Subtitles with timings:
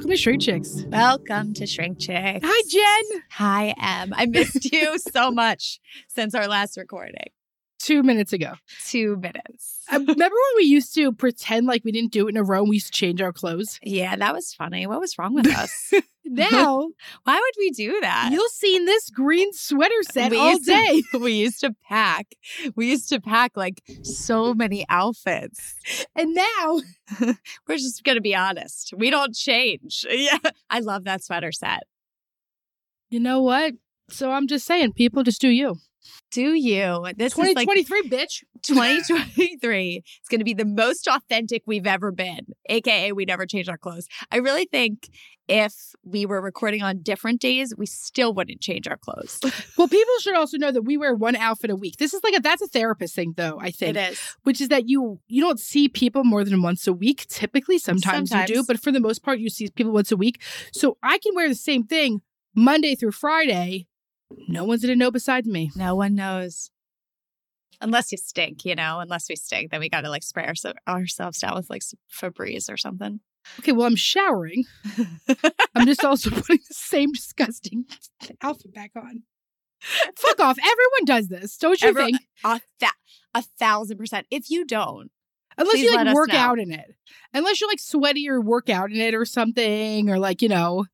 [0.00, 0.84] Welcome to Shrink Chicks.
[0.88, 2.40] Welcome to Shrink Chicks.
[2.42, 3.22] Hi, Jen.
[3.32, 4.14] Hi, Em.
[4.16, 7.26] I missed you so much since our last recording.
[7.80, 8.52] Two minutes ago.
[8.86, 9.78] Two minutes.
[9.92, 12.68] Remember when we used to pretend like we didn't do it in a row and
[12.68, 13.80] we used to change our clothes?
[13.82, 14.86] Yeah, that was funny.
[14.86, 15.92] What was wrong with us?
[16.24, 16.88] Now,
[17.24, 18.28] Why would we do that?
[18.32, 21.02] you'll see in this green sweater set We all used to- day.
[21.18, 22.26] we used to pack.
[22.76, 25.74] We used to pack like so many outfits.
[26.14, 26.80] And now,
[27.66, 28.92] We're just going to be honest.
[28.96, 30.04] We don't change.
[30.08, 30.36] Yeah.
[30.68, 31.84] I love that sweater set.
[33.08, 33.72] you know what?
[34.10, 35.76] So I'm just saying, people just do you.
[36.30, 37.06] Do you?
[37.16, 38.42] This is like 2023, bitch.
[38.62, 43.68] 2023 is going to be the most authentic we've ever been, aka we never changed
[43.68, 44.06] our clothes.
[44.30, 45.08] I really think
[45.48, 49.40] if we were recording on different days, we still wouldn't change our clothes.
[49.76, 51.96] Well, people should also know that we wear one outfit a week.
[51.96, 53.58] This is like a that's a therapist thing, though.
[53.58, 54.20] I think, is.
[54.42, 57.26] which is that you you don't see people more than once a week.
[57.28, 60.42] Typically, sometimes, you do, but for the most part, you see people once a week.
[60.72, 62.20] So I can wear the same thing
[62.54, 63.86] Monday through Friday.
[64.48, 65.70] No one's gonna know besides me.
[65.76, 66.70] No one knows.
[67.80, 70.66] Unless you stink, you know, unless we stink, then we got to like spray ourse-
[70.86, 73.20] ourselves down with like Febreze or something.
[73.60, 74.64] Okay, well, I'm showering.
[75.74, 77.86] I'm just also putting the same disgusting
[78.42, 79.22] outfit back on.
[79.82, 80.58] Fuck off.
[80.58, 82.18] Everyone does this, don't you Every- think?
[82.44, 82.92] A, th-
[83.34, 84.26] a thousand percent.
[84.30, 85.10] If you don't,
[85.56, 86.36] Unless please you like work know.
[86.38, 86.94] out in it.
[87.32, 90.84] Unless you're like sweaty or work out in it or something, or like, you know.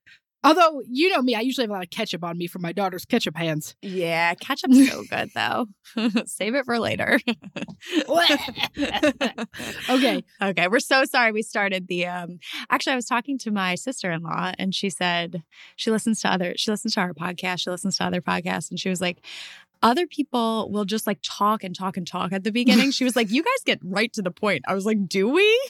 [0.45, 2.73] Although, you know me, I usually have a lot of ketchup on me from my
[2.73, 3.75] daughter's ketchup hands.
[3.83, 5.67] yeah, ketchup's so good though.
[6.27, 7.19] Save it for later.
[9.89, 10.25] Okay.
[10.43, 10.69] Okay.
[10.69, 12.39] We're so sorry we started the um
[12.71, 15.43] actually I was talking to my sister-in-law and she said
[15.77, 18.79] she listens to other she listens to our podcast, she listens to other podcasts and
[18.79, 19.19] she was like
[19.83, 22.91] other people will just like talk and talk and talk at the beginning.
[22.91, 25.61] She was like, "You guys get right to the point." I was like, "Do we?"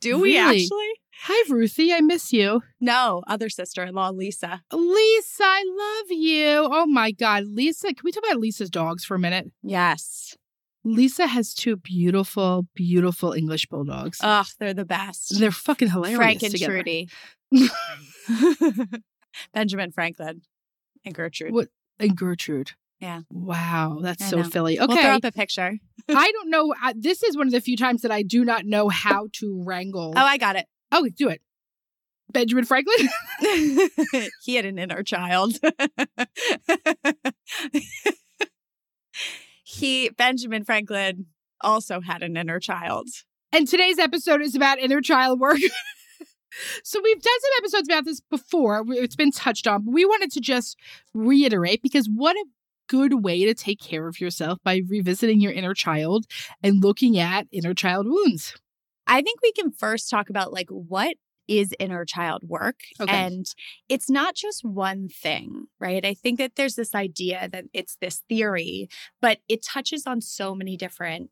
[0.00, 0.62] Do we Really?
[0.62, 0.92] actually?
[1.22, 1.92] Hi, Ruthie.
[1.92, 2.62] I miss you.
[2.80, 4.62] No, other sister-in-law, Lisa.
[4.72, 6.68] Lisa, I love you.
[6.72, 7.44] Oh my God.
[7.46, 9.50] Lisa, can we talk about Lisa's dogs for a minute?
[9.62, 10.36] Yes.
[10.84, 14.18] Lisa has two beautiful, beautiful English bulldogs.
[14.22, 15.38] Ugh, they're the best.
[15.38, 16.16] They're fucking hilarious.
[16.18, 16.72] Frank and together.
[16.74, 17.08] Trudy.
[19.52, 20.42] Benjamin Franklin
[21.04, 21.52] and Gertrude.
[21.52, 21.68] What-
[21.98, 22.72] And Gertrude.
[23.00, 23.22] Yeah.
[23.30, 23.98] Wow.
[24.02, 24.42] That's I so know.
[24.44, 24.76] Philly.
[24.78, 25.08] We'll throw Okay.
[25.10, 25.78] up a picture.
[26.08, 26.74] I don't know.
[26.80, 29.62] I, this is one of the few times that I do not know how to
[29.64, 30.14] wrangle.
[30.16, 30.66] Oh, I got it.
[30.90, 31.42] Oh, do it.
[32.30, 33.08] Benjamin Franklin?
[34.42, 35.58] he had an inner child.
[39.64, 41.26] he, Benjamin Franklin,
[41.60, 43.08] also had an inner child.
[43.52, 45.58] and today's episode is about inner child work.
[46.84, 48.84] so we've done some episodes about this before.
[48.88, 50.78] It's been touched on, but we wanted to just
[51.14, 52.44] reiterate because what a
[52.88, 56.26] good way to take care of yourself by revisiting your inner child
[56.62, 58.54] and looking at inner child wounds.
[59.08, 61.16] I think we can first talk about like what
[61.48, 62.80] is inner child work.
[63.00, 63.10] Okay.
[63.10, 63.46] And
[63.88, 66.04] it's not just one thing, right?
[66.04, 68.88] I think that there's this idea that it's this theory,
[69.22, 71.30] but it touches on so many different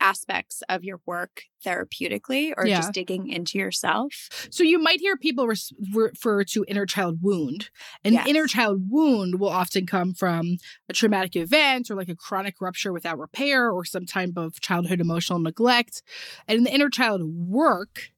[0.00, 2.76] aspects of your work therapeutically or Yeah.
[2.80, 4.28] just digging into yourself.
[4.50, 7.70] So you might hear people res- refer to inner child wound.
[8.04, 8.26] An Yes.
[8.28, 12.92] inner child wound will often come from a traumatic event or like a chronic rupture
[12.92, 16.02] without repair or some type of childhood emotional neglect.
[16.46, 18.10] And the inner child work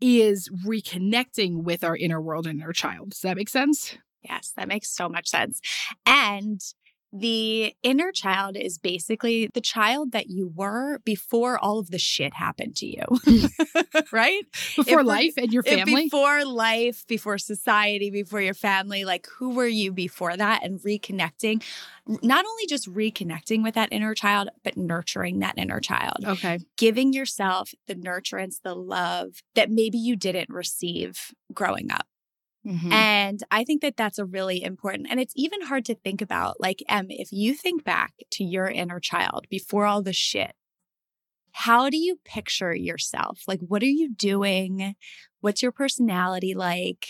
[0.00, 3.10] is reconnecting with our inner world and inner child.
[3.10, 3.96] Does that make sense?
[4.22, 5.60] Yes, that makes so much sense.
[6.06, 6.60] And
[7.12, 12.32] the inner child is basically the child that you were before all of the shit
[12.32, 13.04] happened to you.
[13.26, 14.12] Mm.
[14.12, 14.42] right?
[14.76, 16.04] Before If life and your family?
[16.04, 20.64] Before life, before society, before your family, like who were you before that?
[20.64, 21.62] And reconnecting,
[22.06, 26.60] not only just reconnecting with that inner child, but nurturing that inner child, okay.
[26.78, 32.06] giving yourself the nurturance, the love that maybe you didn't receive growing up.
[32.64, 33.06] Mhm.
[33.10, 36.60] And I think that that's a really important, and it's even hard to think about.
[36.60, 40.52] Like, Em, if you think back to your inner child before all the shit,
[41.52, 43.42] how do you picture yourself?
[43.46, 44.94] Like, what are you doing?
[45.40, 47.06] What's your personality like?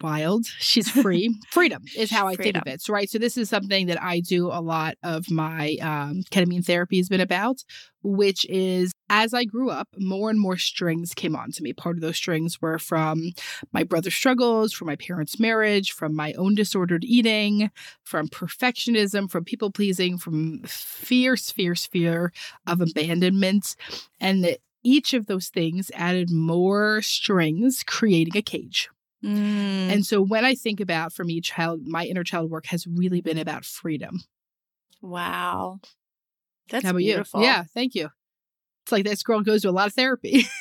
[0.00, 0.46] Wild.
[0.46, 1.34] She's free.
[1.50, 2.82] Freedom is how I think of it.
[2.82, 3.08] So, right.
[3.08, 7.08] So this is something that I do a lot of my um, ketamine therapy has
[7.08, 7.64] been about,
[8.02, 11.72] which is as I grew up, more and more strings came onto me.
[11.72, 13.32] Part of those strings were from
[13.72, 17.70] my brother's struggles, from my parents' marriage, from my own disordered eating,
[18.02, 22.32] from perfectionism, from people pleasing, from fierce, fierce fear
[22.66, 23.76] of abandonment.
[24.20, 28.90] And that each of those things added more strings, creating a cage.
[29.24, 29.92] Mm.
[29.92, 33.20] And so when I think about for me, child, my inner child work has really
[33.20, 34.20] been about freedom.
[35.00, 35.80] wow.
[36.70, 37.40] That's How about beautiful.
[37.40, 37.46] you?
[37.46, 38.08] Yeah, thank you.
[38.84, 40.46] It's like this girl goes to a lot of therapy.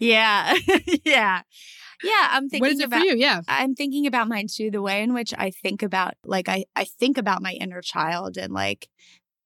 [0.00, 0.54] Yeah.
[1.04, 1.42] yeah.
[2.02, 2.28] Yeah.
[2.30, 3.16] I'm thinking what is it about for you?
[3.16, 3.42] Yeah.
[3.46, 6.84] I'm thinking about mine too, the way in which I think about like I, I
[6.84, 8.88] think about my inner child and like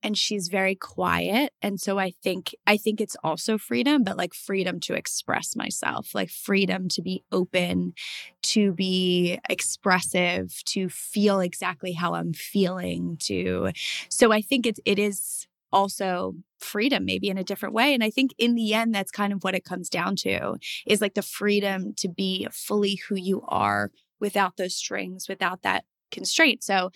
[0.05, 1.53] and she's very quiet.
[1.63, 6.15] And so I think I think it's also freedom, but like freedom to express myself,
[6.15, 7.95] like freedom to be open,
[8.43, 13.71] to be expressive, to feel exactly how I'm feeling, to
[14.11, 18.09] so I think it's it is also freedom maybe in a different way and i
[18.09, 20.55] think in the end that's kind of what it comes down to
[20.87, 23.91] is like the freedom to be fully who you are
[24.21, 26.91] without those strings without that constraint so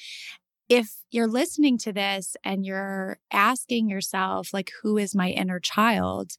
[0.69, 6.33] if you're listening to this and you're asking yourself like who is my inner child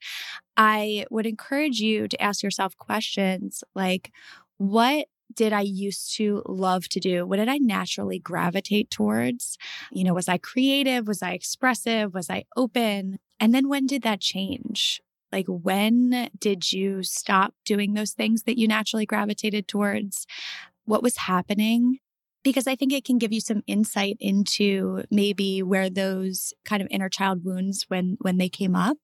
[0.57, 4.11] i would encourage you to ask yourself questions like
[4.57, 7.25] what did I used to love to do?
[7.25, 9.57] What did I naturally gravitate towards?
[9.91, 11.07] You know, was I creative?
[11.07, 12.13] Was I expressive?
[12.13, 13.19] Was I open?
[13.39, 15.01] And then when did that change?
[15.31, 20.25] Like, when did you stop doing those things that you naturally gravitated towards?
[20.85, 21.99] What was happening?
[22.43, 26.87] Because I think it can give you some insight into maybe where those kind of
[26.89, 28.97] inner child wounds when when they came up.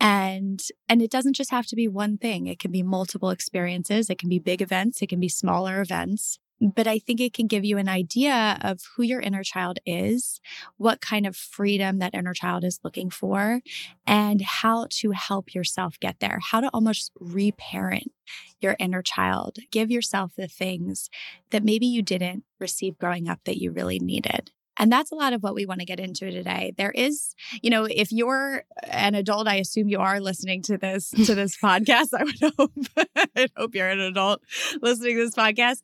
[0.00, 2.46] And and it doesn't just have to be one thing.
[2.46, 4.10] It can be multiple experiences.
[4.10, 5.00] It can be big events.
[5.00, 8.80] It can be smaller events but i think it can give you an idea of
[8.94, 10.40] who your inner child is
[10.76, 13.60] what kind of freedom that inner child is looking for
[14.06, 18.12] and how to help yourself get there how to almost reparent
[18.60, 21.10] your inner child give yourself the things
[21.50, 25.32] that maybe you didn't receive growing up that you really needed and that's a lot
[25.32, 26.74] of what we want to get into today.
[26.76, 31.10] There is, you know, if you're an adult, I assume you are listening to this
[31.10, 32.08] to this podcast.
[32.14, 32.72] I would hope.
[33.16, 34.42] I hope you're an adult
[34.82, 35.82] listening to this podcast.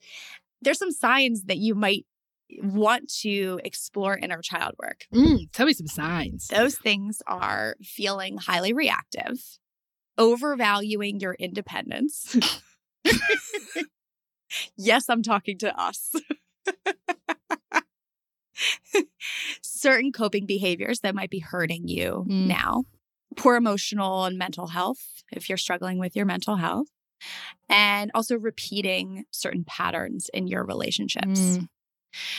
[0.62, 2.06] There's some signs that you might
[2.62, 5.06] want to explore inner child work.
[5.12, 6.46] Mm, tell me some signs.
[6.48, 9.58] Those things are feeling highly reactive,
[10.18, 12.36] overvaluing your independence.
[14.76, 16.12] yes, I'm talking to us.
[19.62, 22.46] certain coping behaviors that might be hurting you Mm.
[22.46, 22.84] now,
[23.36, 26.88] poor emotional and mental health, if you're struggling with your mental health,
[27.68, 31.40] and also repeating certain patterns in your relationships.
[31.40, 31.68] Mm.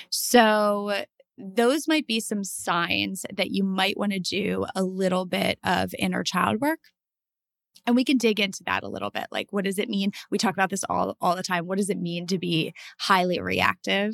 [0.09, 1.03] So,
[1.37, 5.95] those might be some signs that you might want to do a little bit of
[5.97, 6.79] inner child work.
[7.85, 9.27] And we can dig into that a little bit.
[9.31, 10.11] Like, what does it mean?
[10.29, 11.67] We talk about this all, all the time.
[11.67, 14.13] What does it mean to be highly reactive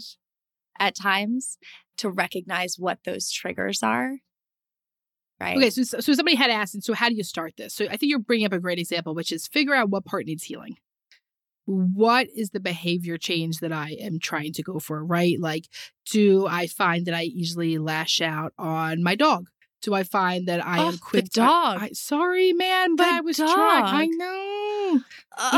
[0.79, 1.57] at times?
[1.97, 4.19] To recognize what those triggers are.
[5.39, 5.55] Right.
[5.57, 7.73] Okay, so so somebody had asked, and so how do you start this?
[7.73, 10.25] So I think you're bringing up a great example, which is figure out what part
[10.25, 10.75] needs healing.
[11.65, 15.03] What is the behavior change that I am trying to go for?
[15.03, 15.39] Right?
[15.39, 15.65] Like,
[16.09, 19.47] do I find that I easily lash out on my dog?
[19.81, 21.29] Do I find that I Oh, am the quick?
[21.29, 21.77] dog.
[21.79, 23.85] I, I- sorry, man, but The I was trying.
[23.85, 24.17] I dog.
[24.17, 25.01] know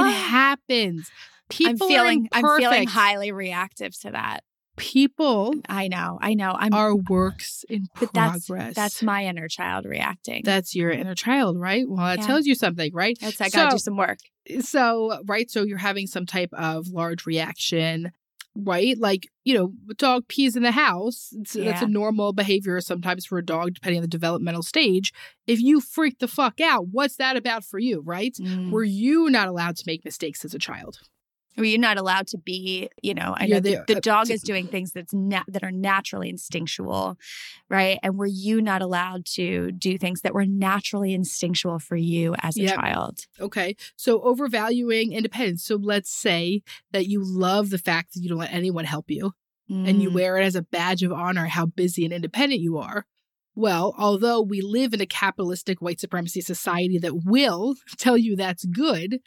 [0.09, 1.09] it happens.
[1.49, 4.43] People I'm feeling are I'm feeling highly reactive to that.
[4.81, 6.17] People I know.
[6.21, 6.55] I know.
[6.57, 8.75] I'm are works in but that's progress.
[8.75, 10.41] that's my inner child reacting.
[10.43, 11.85] that's your inner child, right?
[11.87, 12.25] Well, that Yeah.
[12.25, 13.15] tells you something, right?
[13.21, 14.17] That's I gotta So- do some work.
[14.61, 18.11] so right so you're having some type of large reaction
[18.55, 23.23] right like you know dog pees in the house it's, that's a normal behavior sometimes
[23.25, 25.13] for a dog depending on the developmental stage
[25.47, 28.71] if you freak the fuck out what's that about for you right Mm.
[28.71, 30.99] were you not allowed to make mistakes as a child
[31.57, 34.33] Were you not allowed to be, you know, I You're know the, the- dog to-
[34.33, 37.17] is doing things that's na- that are naturally instinctual,
[37.69, 37.99] right?
[38.01, 42.57] And were you not allowed to do things that were naturally instinctual for you as
[42.57, 42.75] a Yep.
[42.75, 43.19] child?
[43.39, 48.37] okay so overvaluing independence so let's say that you love the fact that you don't
[48.37, 49.33] let anyone help you
[49.69, 50.13] and you Mm.
[50.15, 53.05] wear it as a badge of honor how busy and independent you are.
[53.55, 58.65] Well, although we live in a capitalistic white supremacy society that will tell you that's
[58.65, 59.19] good,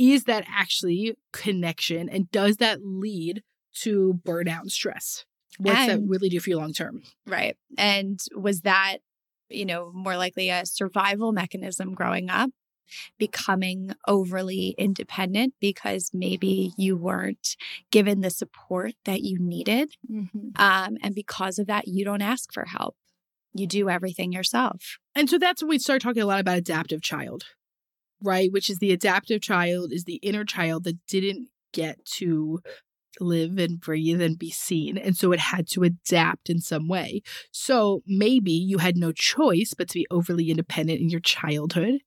[0.00, 3.42] is that actually connection and does that lead
[3.74, 5.26] to burnout and stress?
[5.58, 7.02] What's that really do for you long term?
[7.26, 7.56] Right.
[7.76, 8.98] And was that,
[9.50, 12.50] you know, more likely a survival mechanism growing up?
[13.18, 17.54] becoming overly independent because maybe you weren't
[17.92, 19.94] given the support that you needed.
[20.10, 20.48] Mm-hmm.
[20.56, 22.96] Um, and because of that, you don't ask for help.
[23.54, 24.98] You do everything yourself.
[25.14, 27.44] And so that's when we start talking a lot about adaptive child,
[28.22, 28.52] right?
[28.52, 32.60] Which is the adaptive child is the inner child that didn't get to
[33.18, 34.96] live and breathe and be seen.
[34.96, 37.22] And so it had to adapt in some way.
[37.50, 42.00] So maybe you had no choice but to be overly independent in your childhood.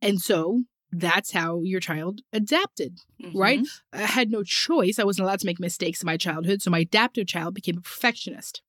[0.00, 2.98] And so that's how your child adapted,
[3.34, 3.60] right?
[3.60, 3.98] Mm-hmm.
[4.02, 4.98] I had no choice.
[4.98, 6.60] I wasn't allowed to make mistakes in my childhood.
[6.60, 8.60] So my adaptive child became a perfectionist.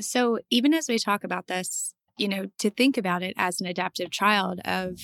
[0.00, 3.66] So even as we talk about this, you know, to think about it as an
[3.66, 4.98] adaptive child of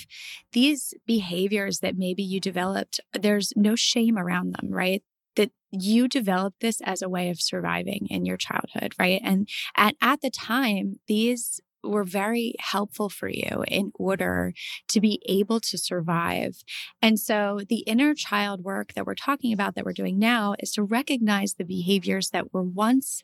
[0.52, 5.02] these behaviors that maybe you developed, there's no shame around them, right?
[5.36, 9.20] That you developed this as a way of surviving in your childhood, right?
[9.24, 14.52] And at, at the time, these were very helpful for you in order
[14.88, 16.62] to be able to survive.
[17.02, 20.72] And so the inner child work that we're talking about that we're doing now is
[20.72, 23.22] to recognize the behaviors that were once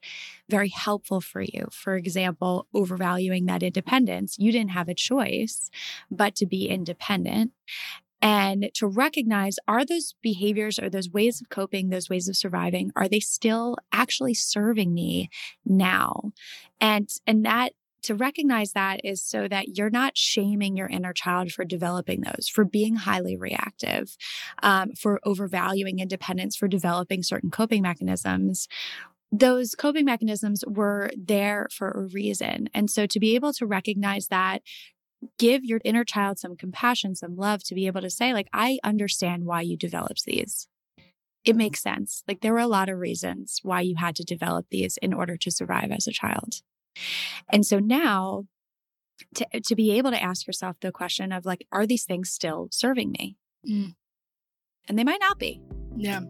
[0.49, 1.69] very helpful for you.
[1.73, 4.37] For example, overvaluing that independence.
[4.39, 5.71] You didn't have a choice
[6.11, 7.53] but to be independent
[8.23, 12.93] and to recognize are those behaviors or those ways of coping, those ways of surviving,
[12.95, 15.31] are they still actually serving me
[15.65, 16.33] now?
[16.81, 21.53] And, and that to recognize that is so that you're not shaming your inner child
[21.53, 24.17] for developing those, for being highly reactive,
[24.63, 28.69] um, for overvaluing independence, for developing certain coping mechanisms.
[29.33, 32.69] Those coping mechanisms were there for a reason.
[32.75, 34.63] And so to be able to recognize that,
[35.39, 38.79] give your inner child some compassion, some love to be able to say, like, I
[38.83, 40.67] understand why you developed these.
[41.45, 42.23] It makes sense.
[42.27, 45.37] Like, there were a lot of reasons why you had to develop these in order
[45.37, 46.57] to survive as a child.
[47.51, 48.45] And so now
[49.35, 52.69] to, to be able to ask yourself the question of like, are these things still
[52.71, 53.37] serving me?
[53.69, 53.95] Mm.
[54.89, 55.61] And they might not be.
[55.97, 56.21] Yeah.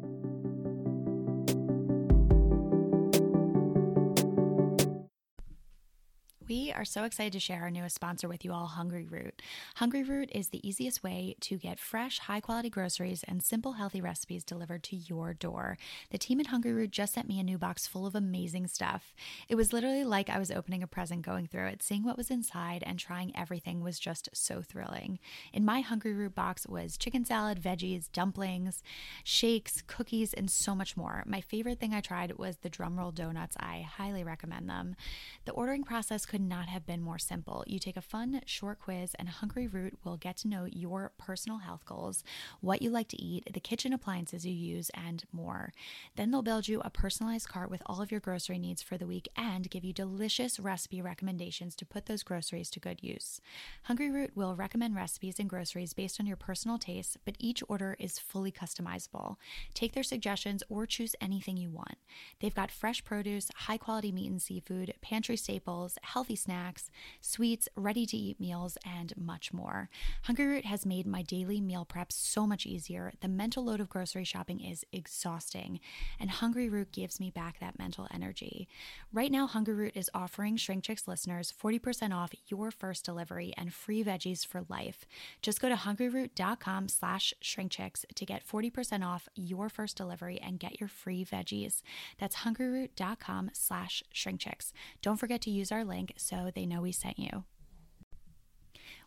[6.51, 9.41] We are so excited to share our newest sponsor with you all, Hungry Root.
[9.77, 14.01] Hungry Root is the easiest way to get fresh, high quality groceries and simple, healthy
[14.01, 15.79] recipes delivered to your door.
[16.11, 19.15] The team at Hungry Root just sent me a new box full of amazing stuff.
[19.49, 21.85] It was literally like I was opening a present going through it.
[21.85, 25.21] Seeing what was inside and trying everything was just so thrilling.
[25.53, 28.83] In my Hungry Root box was chicken salad, veggies, dumplings,
[29.23, 31.23] shakes, cookies, and so much more.
[31.27, 33.57] My favorite thing I tried was the drumroll donuts.
[33.61, 34.97] I highly recommend them.
[35.45, 37.63] The ordering process could not have been more simple.
[37.67, 41.59] You take a fun, short quiz, and Hungry Root will get to know your personal
[41.59, 42.25] health goals,
[42.63, 45.75] what you like to eat, the kitchen appliances you use, and more.
[46.17, 49.07] Then they'll build you a personalized cart with all of your grocery needs for the
[49.07, 53.43] week and give you delicious recipe recommendations to put those groceries to good use.
[53.83, 57.97] Hungry Root will recommend recipes and groceries based on your personal tastes, but each order
[57.99, 59.37] is fully customizable.
[59.75, 61.97] Take their suggestions or choose anything you want.
[62.41, 68.07] They've got fresh produce, high quality meat and seafood, pantry staples, healthy snacks, sweets, ready
[68.07, 69.89] to eat meals, and much more.
[70.23, 73.13] Hungry Root has made my daily meal prep so much easier.
[73.21, 75.81] The mental load of grocery shopping is exhausting,
[76.19, 78.69] and Hungry Root gives me back that mental energy.
[79.13, 83.73] Right now, Hungry Root is offering Shrink Chicks listeners 40% off your first delivery and
[83.73, 85.05] free veggies for life.
[85.43, 90.81] Just go to hungryroot.com slash shrinkchicks to get 40% off your first delivery and get
[90.81, 91.83] your free veggies.
[92.19, 94.73] That's hungryroot.com slash shrinkchicks.
[95.03, 97.45] Don't forget to use our link so they know we sent you.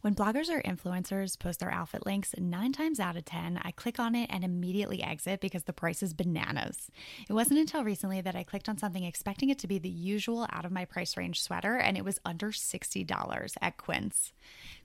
[0.03, 4.01] When bloggers or influencers post their outfit links, nine times out of 10, I click
[4.01, 6.91] on it and immediately exit because the price is bananas.
[7.29, 10.45] It wasn't until recently that I clicked on something expecting it to be the usual
[10.51, 14.33] out of my price range sweater, and it was under $60 at Quince.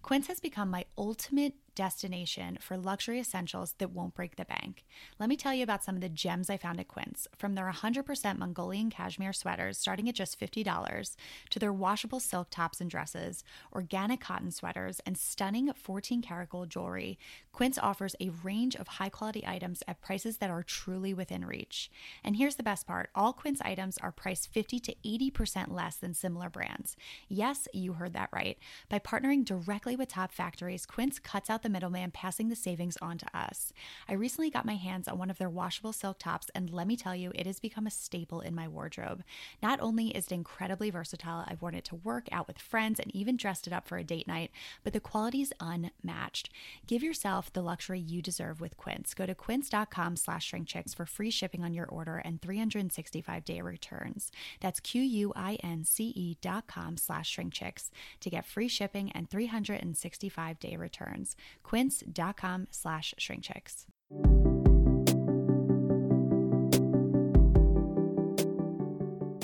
[0.03, 4.85] Quince has become my ultimate destination for luxury essentials that won't break the bank.
[5.21, 7.29] Let me tell you about some of the gems I found at Quince.
[7.37, 11.17] From their 100% Mongolian cashmere sweaters starting at just $50
[11.51, 16.69] to their washable silk tops and dresses, organic cotton sweaters, and stunning 14 karat gold
[16.69, 17.17] jewelry,
[17.53, 21.93] Quince offers a range of high quality items at prices that are truly within reach.
[22.25, 26.13] And here's the best part all Quince items are priced 50 to 80% less than
[26.13, 26.97] similar brands.
[27.29, 28.59] Yes, you heard that right.
[28.89, 33.19] By partnering directly with top factories, Quince cuts out the middleman, passing the savings on
[33.19, 33.73] to us.
[34.09, 36.97] I recently got my hands on one of their washable silk tops, and let me
[36.97, 39.23] tell you, it has become a staple in my wardrobe.
[39.63, 43.15] Not only is it incredibly versatile, I've worn it to work, out with friends, and
[43.15, 44.51] even dressed it up for a date night,
[44.85, 46.51] but the quality is unmatched.
[46.87, 49.15] Give yourself the luxury you deserve with Quince.
[49.15, 54.31] Go to quince.com slash shrinkchicks for free shipping on your order and 365 day returns.
[54.61, 61.37] That's Q-U-I-N-C-E dot com slash shrinkchicks to get free shipping and 365 day returns.
[61.63, 63.85] Quince.com slash shrinkchicks.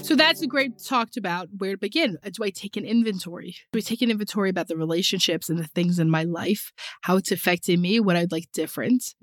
[0.04, 2.18] So that's a great talked about where to begin.
[2.22, 3.56] Uh, do I take an inventory?
[3.72, 7.16] Do I take an inventory about the relationships and the things in my life, how
[7.16, 9.14] it's affecting me, what I'd like different,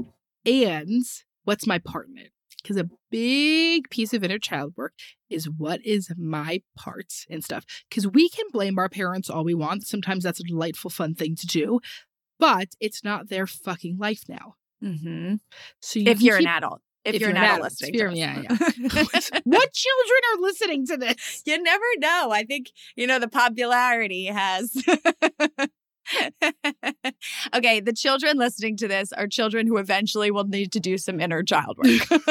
[0.43, 1.03] and
[1.43, 2.31] what's my part in it?
[2.61, 4.93] Because a big piece of inner child work
[5.29, 7.63] is what is my part and stuff.
[7.87, 9.85] Because we can blame our parents all we want.
[9.85, 11.79] Sometimes that's a delightful, fun thing to do,
[12.41, 14.55] but it's not their fucking life now.
[14.83, 15.35] Mm-hmm.
[15.79, 16.81] So you If you're keep- an adult.
[17.03, 17.93] If, if you're, you're an adult adult, listening.
[17.93, 18.13] to you're-
[19.43, 21.41] what children are listening to this?
[21.45, 22.29] you never know.
[22.31, 24.71] I think, you know, the popularity has.
[27.55, 31.19] okay, the children listening to this are children who eventually will need to do some
[31.19, 32.21] inner child work.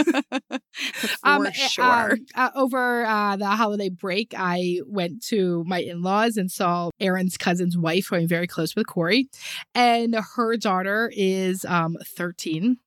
[0.72, 2.12] For Um, uh, sure.
[2.12, 6.90] um, uh, over uh, the holiday break, I went to my in laws and saw
[7.00, 9.28] Aaron's cousin's wife, who I'm very close with, Corey.
[9.74, 12.78] And her daughter is um, 13.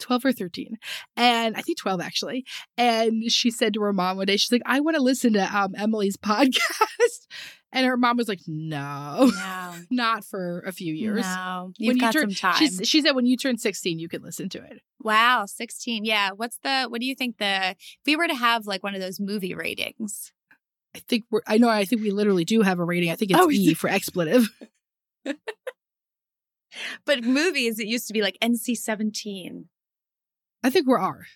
[0.00, 0.76] 12 or 13
[1.16, 2.44] and i think 12 actually
[2.76, 5.56] and she said to her mom one day she's like i want to listen to
[5.56, 7.28] um, Emmalee's podcast
[7.74, 11.96] and her mom was like no no, not for a few years no, When you've
[11.96, 12.84] you got turn- some time.
[12.84, 16.06] She said when you turn 16 you can listen to it Wow, 16.
[16.06, 16.30] Yeah.
[16.34, 17.76] What's the, what do you think the, if
[18.06, 20.32] we were to have like one of those movie ratings?
[20.96, 21.42] I think we're.
[21.46, 21.68] I know.
[21.68, 23.10] I think we literally do have a rating.
[23.10, 24.48] I think it's Oh, E for expletive.
[27.04, 29.66] But movies, it used to be like NC 17.
[30.62, 31.26] I think we're R.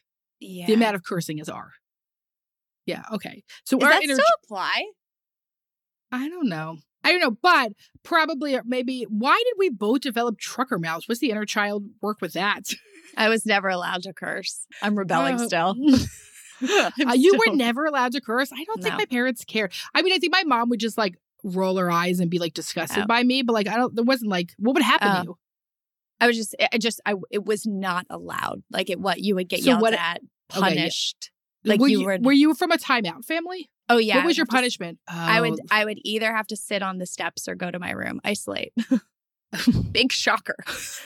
[0.40, 0.66] Yeah.
[0.66, 1.72] The amount of cursing is R.
[2.86, 3.02] Yeah.
[3.12, 3.44] Okay.
[3.64, 4.14] So Does our that inner.
[4.14, 4.84] still apply?
[6.12, 6.78] I don't know.
[7.04, 7.72] I don't know, but
[8.02, 9.04] probably uh, maybe.
[9.08, 11.08] Why did we both develop trucker mouths?
[11.08, 12.62] What's the inner child work with that?
[13.16, 14.66] I was never allowed to curse.
[14.82, 15.76] I'm rebelling Uh, still.
[16.60, 18.50] Uh, you were never allowed to curse.
[18.52, 19.72] I don't think my parents cared.
[19.94, 22.52] I mean, I think my mom would just like roll her eyes and be like
[22.52, 23.06] disgusted Oh.
[23.06, 23.94] by me, but like I don't.
[23.94, 25.20] There wasn't like what would happen Oh.
[25.20, 25.38] to you.
[26.20, 28.64] I was just, I just, I, it was not allowed.
[28.72, 30.16] Like it, what you would get So yelled what- at,
[30.52, 30.60] Okay, yeah.
[30.60, 31.30] punished.
[31.64, 33.70] Like were you you were- were you from a timeout family?
[33.88, 34.16] Oh yeah.
[34.16, 34.98] what was your to- punishment?
[35.08, 37.78] I would, Oh, I would either have to sit on the steps or go to
[37.78, 38.72] my room, isolate.
[39.92, 40.56] Big shocker.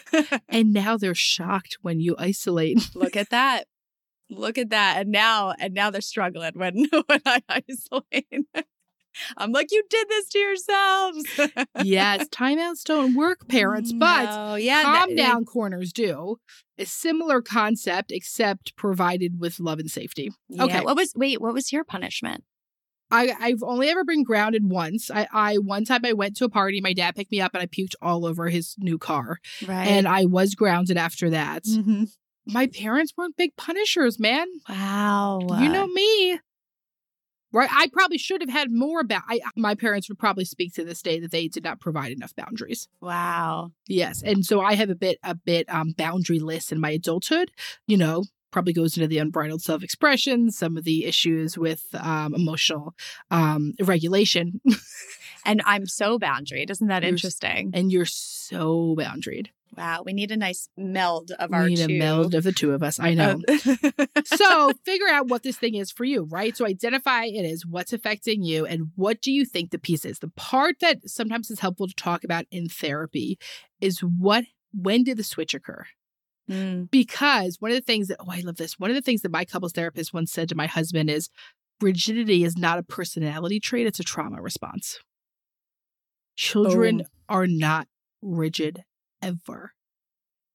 [0.48, 2.90] and now they're shocked when you isolate.
[2.94, 3.66] Look at that.
[4.30, 4.96] Look at that.
[4.98, 8.26] And now, and now they're struggling when when I isolate.
[9.36, 11.24] I'm like, you did this to yourselves.
[11.84, 16.38] yes, timeouts don't work, parents, but No, yeah, calm that- down corners do.
[16.78, 20.30] A similar concept, except provided with love and safety.
[20.48, 20.64] Yeah.
[20.64, 20.80] Okay.
[20.80, 21.40] What was wait?
[21.40, 22.42] What was your punishment?
[23.12, 25.10] I, I've only ever been grounded once.
[25.10, 27.62] I, I one time I went to a party, my dad picked me up and
[27.62, 29.38] I puked all over his new car.
[29.66, 29.86] Right.
[29.86, 31.64] And I was grounded after that.
[31.64, 32.08] Mhm.
[32.46, 34.48] My parents weren't big punishers, man.
[34.68, 35.38] wow.
[35.60, 36.40] You know me.
[37.52, 37.68] Right.
[37.70, 41.02] I probably should have had more about I my parents would probably speak to this
[41.02, 42.88] day that they did not provide enough boundaries.
[43.02, 43.72] Wow.
[43.86, 44.22] Yes.
[44.22, 47.50] And so I have a bit a bit um boundaryless in my adulthood,
[47.86, 52.94] you know, probably goes into the unbridled self-expression, some of the issues with um emotional
[53.30, 54.60] um regulation.
[55.44, 56.70] And I'm so boundaried.
[56.70, 57.72] Isn't that You're interesting?
[57.74, 59.48] and you're so boundaried.
[59.76, 60.04] Wow.
[60.06, 61.84] We need a nice meld of We our need two.
[61.96, 63.00] a meld of the two of us.
[63.00, 63.40] I know.
[64.24, 66.56] so figure out what this thing is for you, right?
[66.56, 70.20] So identify it is what's affecting you and what do you think the piece is.
[70.20, 73.36] The part that sometimes is helpful to talk about in therapy
[73.80, 75.86] is what when did the switch occur?
[76.50, 76.90] Mm.
[76.90, 78.78] Because one of the things that oh I love this.
[78.78, 81.28] One of the things that my couples therapist once said to my husband is
[81.80, 84.98] rigidity is not a personality trait, it's a trauma response.
[86.36, 87.34] Children Oh.
[87.36, 87.88] are not
[88.20, 88.84] rigid
[89.20, 89.72] ever.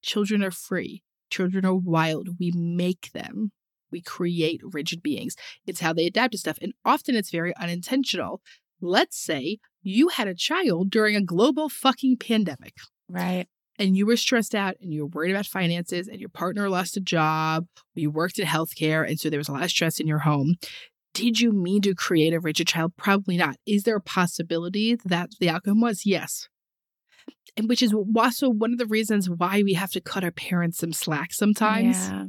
[0.01, 1.03] Children are free.
[1.29, 2.39] Children are wild.
[2.39, 3.51] We make them.
[3.91, 5.35] We create rigid beings.
[5.65, 6.57] It's how they adapt to stuff.
[6.61, 8.41] And often it's very unintentional.
[8.81, 12.73] Let's say you had a child during a global fucking pandemic
[13.09, 13.47] Right.
[13.79, 16.97] And you were stressed out and you were worried about finances and your partner lost
[16.97, 19.99] a job, or you worked in healthcare, and so there was a lot of stress
[19.99, 20.55] in your home.
[21.13, 22.93] Did you mean to create a rigid child?
[22.97, 23.55] Probably not.
[23.65, 26.05] Is there a possibility that the outcome was?
[26.05, 26.47] Yes.
[27.55, 30.77] And which is also one of the reasons why we have to cut our parents
[30.77, 32.25] some slack sometimes Yeah.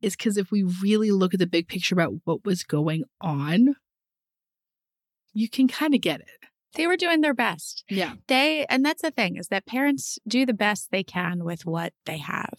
[0.00, 3.76] is because if we really look at the big picture about what was going on,
[5.32, 6.26] you can kind of get it.
[6.74, 7.84] They were doing their best.
[7.88, 8.14] Yeah.
[8.28, 11.92] They, and that's the thing is that parents do the best they can with what
[12.06, 12.58] they have.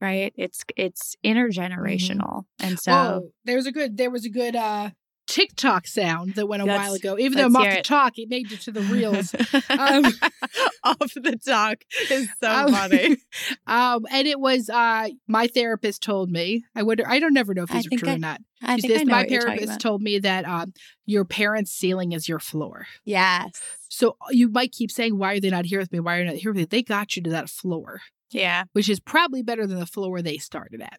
[0.00, 0.32] Right.
[0.36, 2.44] It's, it's intergenerational.
[2.58, 4.90] And so, oh, there's a good there was a good uh
[5.30, 7.18] TikTok sound that went a Let's- while ago.
[7.18, 7.84] Even though I'm off the it.
[7.84, 9.34] talk, it made it to the reels.
[9.70, 10.04] Um,
[10.84, 11.78] Off the talk
[12.10, 13.16] is so Um, funny.
[13.66, 16.64] um, and it was uh, my therapist told me.
[16.74, 17.04] I wonder.
[17.06, 18.40] I don't never know if these are true I- or not.
[18.62, 20.72] I She think I know my therapist told me that um,
[21.06, 22.86] your parents' ceiling is your floor.
[23.04, 23.52] Yes.
[23.88, 26.00] So you might keep saying, "Why are they not here with me?
[26.00, 28.64] Why are they not here with me?" They got you to that floor, Yeah.
[28.72, 30.98] which is probably better than the floor they started at.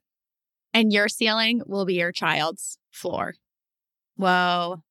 [0.74, 3.36] And your ceiling will be your child's floor.
[4.22, 4.84] Whoa.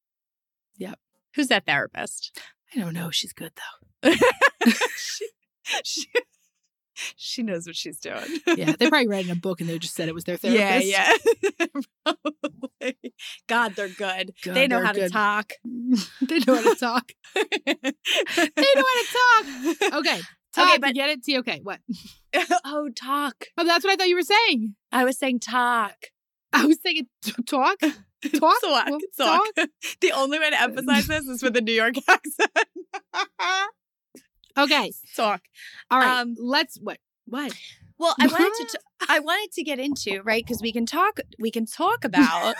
[0.78, 0.98] Yep.
[1.36, 2.36] Who's that therapist?
[2.74, 3.10] I don't know.
[3.10, 3.52] She's good
[4.02, 4.12] though.
[4.96, 5.28] she,
[5.84, 6.06] she,
[7.16, 8.40] she knows what she's doing.
[8.56, 10.80] Yeah, they probably read in a book and they just said it was their Yeah,
[10.80, 10.90] therapist.
[10.90, 11.66] yeah.
[12.04, 12.96] Probably.
[13.46, 14.32] God, they're good.
[14.42, 15.06] God, they know how good.
[15.06, 15.52] to talk.
[15.64, 17.12] they know how to talk.
[17.34, 19.94] they know how to talk.
[20.00, 20.20] Okay,
[20.54, 20.68] talk.
[20.70, 21.22] Okay, but get it?
[21.22, 21.38] T.
[21.38, 21.78] Okay, what?
[22.64, 23.44] oh, talk.
[23.56, 24.74] Oh, that's what I thought you were saying.
[24.90, 25.94] I was saying talk.
[26.52, 27.06] I was saying
[27.46, 27.76] talk.
[28.38, 28.60] Talk.
[28.60, 28.86] Talk.
[28.88, 29.68] Well, talk.
[30.00, 32.50] The only way to emphasize this is with a New York accent.
[34.58, 34.92] Okay.
[35.16, 35.42] talk.
[35.90, 36.20] All right.
[36.20, 36.98] Um, let's what?
[37.26, 37.54] What?
[37.98, 40.44] Well, I wanted to t- I wanted to get into, right?
[40.44, 42.56] Because we can talk we can talk about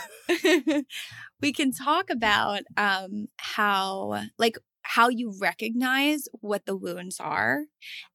[1.40, 7.64] we can talk about um how like how you recognize what the wounds are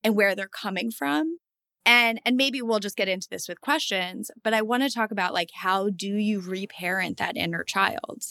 [0.03, 1.37] and where they're coming from.
[1.85, 5.11] And and maybe we'll just get into this with questions, but I want to talk
[5.11, 8.23] about like how do you reparent that inner child?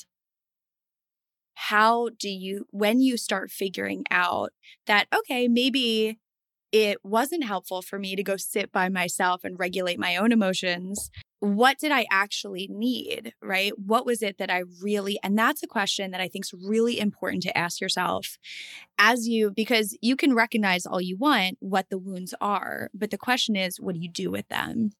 [1.54, 4.52] How do you when you start figuring out
[4.86, 6.18] that okay, maybe
[6.74, 11.08] it wasn't helpful for me to go sit by myself and regulate my own emotions.
[11.38, 13.32] What did I actually need?
[13.40, 13.72] Right?
[13.78, 16.98] What was it that I really, and that's a question that I think is really
[16.98, 18.38] important to ask yourself
[18.98, 23.18] as you, because you can recognize all you want what the wounds are, but the
[23.18, 24.90] question is, what do you do with them?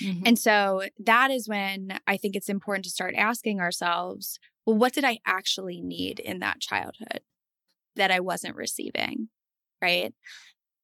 [0.00, 0.22] Mhm.
[0.24, 4.94] And so that is when I think it's important to start asking ourselves, well, what
[4.94, 7.20] did I actually need in that childhood
[7.96, 9.28] that I wasn't receiving?
[9.82, 10.14] Right?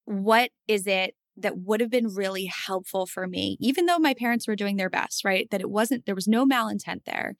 [0.06, 4.48] What is it that would have been really helpful for me, even though my parents
[4.48, 5.50] were doing their best, right?
[5.50, 7.34] That it wasn't, there was no malintent there.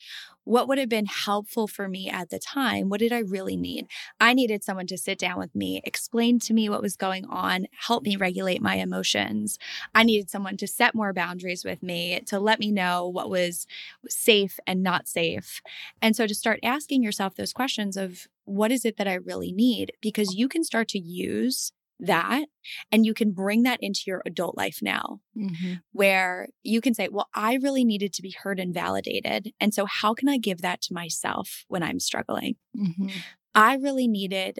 [0.45, 2.89] What would have been helpful for me at the time?
[2.89, 3.87] What did I really need?
[4.21, 7.67] I needed someone to sit down with me, explain to me what was going on,
[7.87, 9.59] help me regulate my emotions.
[9.95, 13.67] I needed someone to set more boundaries with me, to let me know what was
[14.09, 15.63] safe and not safe.
[16.03, 19.53] And so to start asking yourself those questions of what is it that I really
[19.53, 19.93] need?
[20.01, 22.47] Because you can start to use that
[22.93, 25.81] and you can bring that into your adult life now Mhm.
[25.93, 29.53] where you can say, Well, I really needed to be heard and validated.
[29.61, 32.57] And so, how can I give that to myself when I'm struggling?
[32.77, 33.11] Mhm.
[33.55, 34.59] I really needed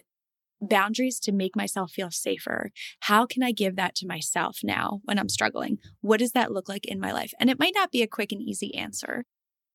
[0.61, 2.71] boundaries to make myself feel safer.
[3.01, 5.79] How can I give that to myself now when I'm struggling?
[6.01, 7.33] What does that look like in my life?
[7.39, 9.25] And it might not be a quick and easy answer.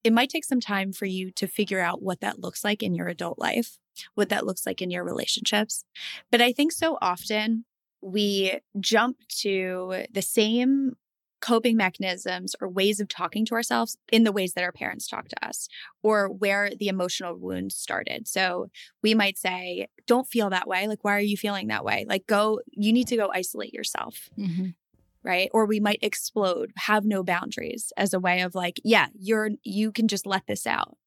[0.03, 2.95] It might take some time for you to figure out what that looks like in
[2.95, 3.77] your adult life,
[4.15, 5.83] what that looks like in your relationships.
[6.31, 7.65] But I think so often
[8.01, 10.93] we jump to the same
[11.41, 15.27] coping mechanisms or ways of talking to ourselves in the ways that our parents talk
[15.27, 15.67] to us
[16.03, 18.27] or where the emotional wounds started.
[18.27, 18.69] So
[19.01, 20.87] we might say, don't feel that way.
[20.87, 22.05] Like, why are you feeling that way?
[22.07, 24.29] Like, go, you need to go isolate yourself.
[24.37, 24.75] Mhm.
[25.23, 25.49] Right.
[25.53, 29.91] Or we might explode, have no boundaries as a way of like, yeah, you're, you
[29.91, 30.97] can just let this out.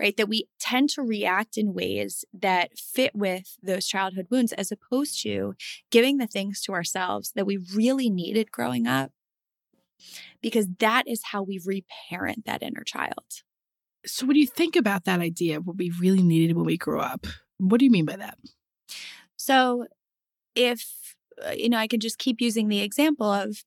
[0.00, 0.16] Right.
[0.16, 5.20] That we tend to react in ways that fit with those childhood wounds as opposed
[5.22, 5.54] to
[5.90, 9.10] giving the things to ourselves that we really needed growing up.
[10.40, 13.42] Because that is how we reparent that inner child.
[14.06, 17.00] So when you think about that idea of what we really needed when we grew
[17.00, 17.26] up,
[17.58, 18.38] what do you mean by that?
[19.36, 19.86] So
[20.54, 23.64] if, uh, you know, I could just keep using the example of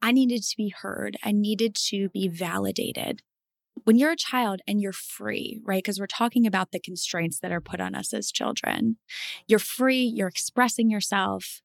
[0.00, 3.22] I needed to be heard, I needed to be validated.
[3.84, 5.82] When you're a child and you're free, right?
[5.82, 8.98] Because we're talking about the constraints that are put on us as children.
[9.46, 11.62] You're free, you're expressing yourself,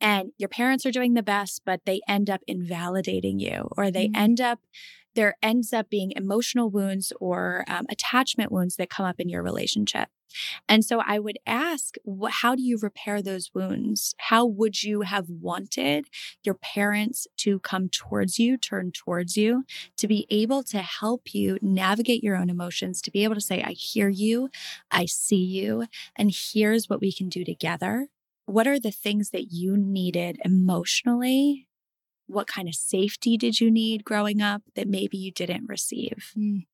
[0.00, 4.08] and your parents are doing the best, but they end up invalidating you, or they
[4.08, 4.16] Mhm.
[4.16, 4.60] end up,
[5.14, 9.42] there ends up being emotional wounds or um, attachment wounds that come up in your
[9.42, 10.08] relationship.
[10.68, 11.96] And so I would ask,
[12.28, 14.14] how do you repair those wounds?
[14.18, 16.06] How would you have wanted
[16.42, 19.64] your parents to come towards you, turn towards you,
[19.96, 23.62] to be able to help you navigate your own emotions, to be able to say,
[23.62, 24.50] I hear you,
[24.90, 25.86] I see you,
[26.16, 28.08] and here's what we can do together?
[28.46, 31.66] What are the things that you needed emotionally?
[32.28, 36.32] What kind of safety did you need growing up that maybe you didn't receive?
[36.36, 36.66] Mm.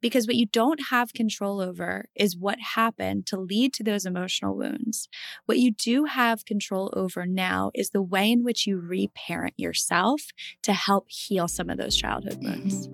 [0.00, 4.56] Because what you don't have control over is what happened to lead to those emotional
[4.56, 5.08] wounds.
[5.46, 10.22] What you do have control over now is the way in which you reparent yourself
[10.62, 12.88] to help heal some of those childhood wounds.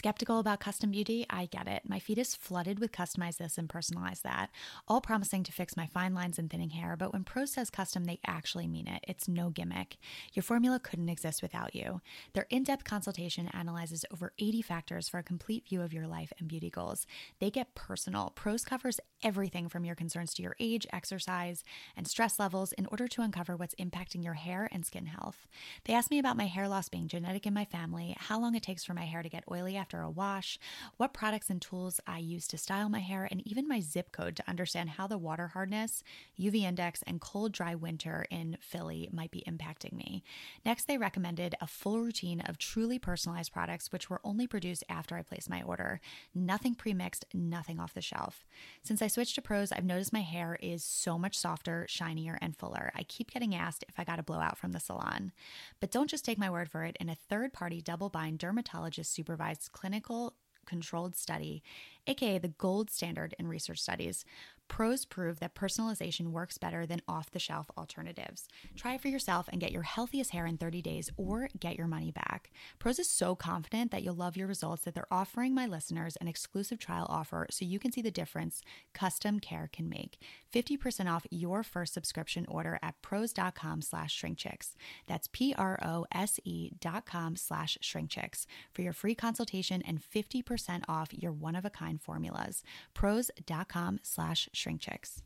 [0.00, 1.26] Skeptical about custom beauty?
[1.28, 1.82] I get it.
[1.86, 4.48] My feed is flooded with customize this and personalize that,
[4.88, 6.96] all promising to fix my fine lines and thinning hair.
[6.96, 9.04] But when Prose says custom, they actually mean it.
[9.06, 9.98] It's no gimmick.
[10.32, 12.00] Your formula couldn't exist without you.
[12.32, 16.32] Their in depth consultation analyzes over 80 factors for a complete view of your life
[16.38, 17.06] and beauty goals.
[17.38, 18.32] They get personal.
[18.34, 21.62] Prose covers everything from your concerns to your age, exercise,
[21.94, 25.46] and stress levels in order to uncover what's impacting your hair and skin health.
[25.84, 28.62] They asked me about my hair loss being genetic in my family, how long it
[28.62, 30.58] takes for my hair to get oily after a wash,
[30.96, 34.36] what products and tools I use to style my hair, and even my zip code
[34.36, 36.04] to understand how the water hardness,
[36.38, 40.22] UV index, and cold, dry winter in Philly might be impacting me.
[40.64, 45.16] Next, they recommended a full routine of truly personalized products, which were only produced after
[45.16, 46.00] I placed my order.
[46.34, 48.44] Nothing pre mixed, nothing off the shelf.
[48.82, 52.56] Since I switched to Prose, I've noticed my hair is so much softer, shinier, and
[52.56, 52.92] fuller.
[52.94, 55.32] I keep getting asked if I got a blowout from the salon.
[55.80, 56.96] But don't just take my word for it.
[57.00, 60.34] In a third party double blind dermatologist supervised clinical
[60.66, 61.62] controlled study,
[62.06, 64.24] aka the gold standard in research studies,
[64.70, 68.46] Prose prove that personalization works better than off the shelf alternatives.
[68.76, 71.88] Try it for yourself and get your healthiest hair in 30 days or get your
[71.88, 72.50] money back.
[72.78, 76.28] Prose is so confident that you'll love your results that they're offering my listeners an
[76.28, 78.62] exclusive trial offer so you can see the difference
[78.94, 80.18] custom care can make.
[80.54, 84.76] 50% off your first subscription order at prose.com slash shrinkchicks.
[85.08, 92.00] That's P-R-O-S-E dot com slash shrinkchicks for your free consultation and 50% off your one-of-a-kind
[92.00, 92.62] formulas.
[92.94, 95.22] Prose.com slash shrinkchicks.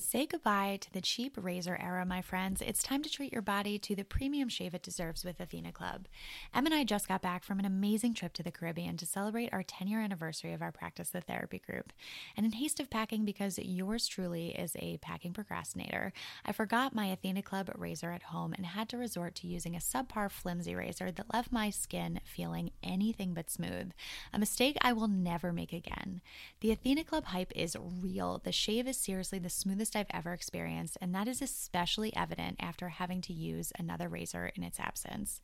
[0.00, 2.62] Say goodbye to the cheap razor era, my friends.
[2.62, 6.08] It's time to treat your body to the premium shave it deserves with Athena Club.
[6.54, 9.52] Em and I just got back from an amazing trip to the Caribbean to celebrate
[9.52, 11.92] our 10 year anniversary of our Practice the Therapy group.
[12.34, 16.14] And in haste of packing, because yours truly is a packing procrastinator,
[16.46, 19.80] I forgot my Athena Club razor at home and had to resort to using a
[19.80, 23.92] subpar flimsy razor that left my skin feeling anything but smooth.
[24.32, 26.22] A mistake I will never make again.
[26.60, 28.40] The Athena Club hype is real.
[28.42, 32.88] The shave is seriously the smoothest I've ever experienced, and that is especially evident after
[32.88, 35.40] having to use another razor in its absence.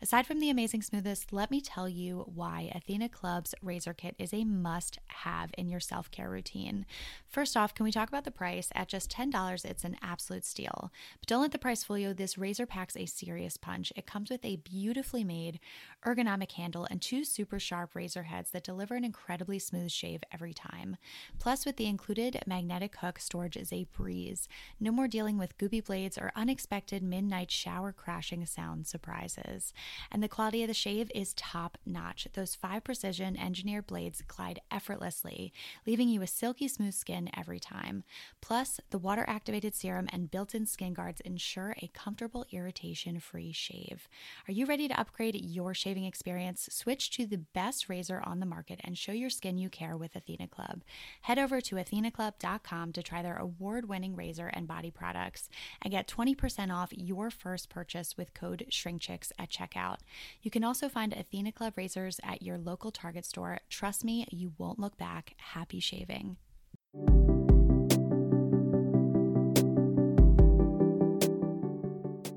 [0.00, 4.32] Aside from the amazing smoothness, let me tell you why Athena Club's razor kit is
[4.32, 6.86] a must have in your self care routine.
[7.26, 8.70] First off, can we talk about the price?
[8.74, 10.90] At just $10, it's an absolute steal.
[11.20, 12.14] But don't let the price fool you.
[12.14, 13.92] This razor packs a serious punch.
[13.96, 15.60] It comes with a beautifully made
[16.06, 20.54] ergonomic handle and two super sharp razor heads that deliver an incredibly smooth shave every
[20.54, 20.96] time.
[21.38, 24.48] Plus, with the included magnetic hook, storage is a breeze.
[24.80, 29.72] No more dealing with goopy blades or unexpected midnight shower crashing sound surprises.
[30.10, 32.28] And the quality of the shave is top notch.
[32.34, 35.52] Those five precision engineered blades glide effortlessly,
[35.86, 38.04] leaving you with silky smooth skin every time.
[38.40, 43.52] Plus, the water activated serum and built in skin guards ensure a comfortable, irritation free
[43.52, 44.08] shave.
[44.48, 46.68] Are you ready to upgrade your shaving experience?
[46.70, 50.16] Switch to the best razor on the market and show your skin you care with
[50.16, 50.82] Athena Club.
[51.22, 55.48] Head over to athenaclub.com to try their award winning razor and body products
[55.82, 59.98] and get 20% off your first purchase with code SHRINKCHICKS at checkout.
[60.42, 63.58] You can also find Athena Club razors at your local Target store.
[63.68, 65.34] Trust me, you won't look back.
[65.38, 66.36] Happy shaving.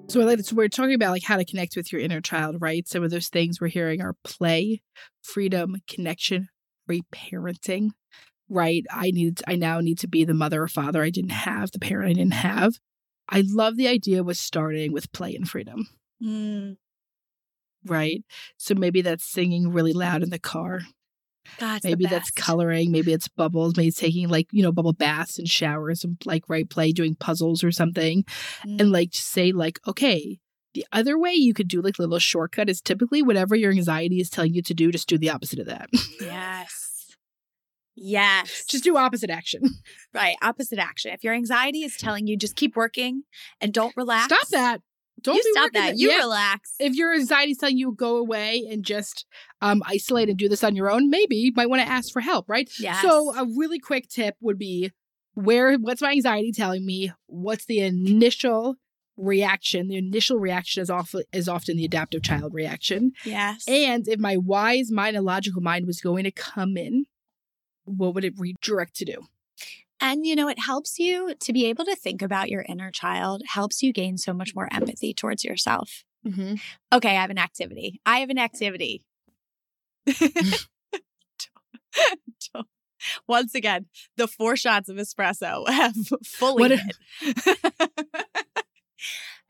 [0.10, 2.58] So we're, like- so we're talking about like how to connect with your inner child,
[2.60, 2.86] right?
[2.86, 4.82] Some of those things we're hearing are play,
[5.22, 6.50] freedom, connection,
[6.90, 7.92] reparenting,
[8.52, 8.86] right?
[8.92, 11.80] I need I now need to be the mother or father I didn't have, the
[11.80, 12.78] parent I didn't have.
[13.30, 15.88] I love the idea was starting with play and freedom,
[16.22, 16.76] Mm,
[17.86, 18.24] right?
[18.58, 20.82] So maybe that's singing really loud in the car.
[21.60, 24.72] God, it's the maybe that's coloring, maybe it's bubbles, maybe it's taking like, you know,
[24.72, 28.24] bubble baths and showers and like right play doing puzzles or something.
[28.66, 28.82] Mm.
[28.82, 30.40] and like say like okay
[30.74, 34.20] the other way you could do like a little shortcut is typically whatever your anxiety
[34.22, 35.90] is telling you to do just do the opposite of that
[36.22, 36.81] yes.
[37.96, 38.66] Yes.
[38.68, 39.62] just do opposite action
[40.14, 40.36] right.
[40.42, 41.12] Opposite action.
[41.14, 43.24] If your anxiety is telling you just keep working
[43.60, 44.26] and don't relax.
[44.26, 44.82] stop that
[45.22, 45.98] don't you stop that.
[45.98, 46.18] You Yeah.
[46.20, 46.74] relax.
[46.80, 49.26] if your anxiety is telling you go away and just
[49.62, 52.22] um isolate and do this on your own maybe you might want to ask for
[52.22, 53.02] help right yes.
[53.02, 54.92] so a really quick tip would be
[55.34, 58.76] where what's my anxiety telling me what's the initial
[59.18, 63.64] reaction the initial reaction is often is often the adaptive child reaction yes.
[63.68, 67.06] And if my wise mind and logical mind was going to come in,
[67.86, 69.16] what would it redirect to do?
[70.00, 73.44] And you know, it helps you to be able to think about your inner child,
[73.48, 76.04] helps you gain so much more empathy towards yourself.
[76.26, 76.56] Mm-hmm.
[76.94, 78.02] Okay, I have an activity.
[78.06, 79.04] I have an activity.
[83.28, 86.96] Once again, the four shots of espresso have fully hit.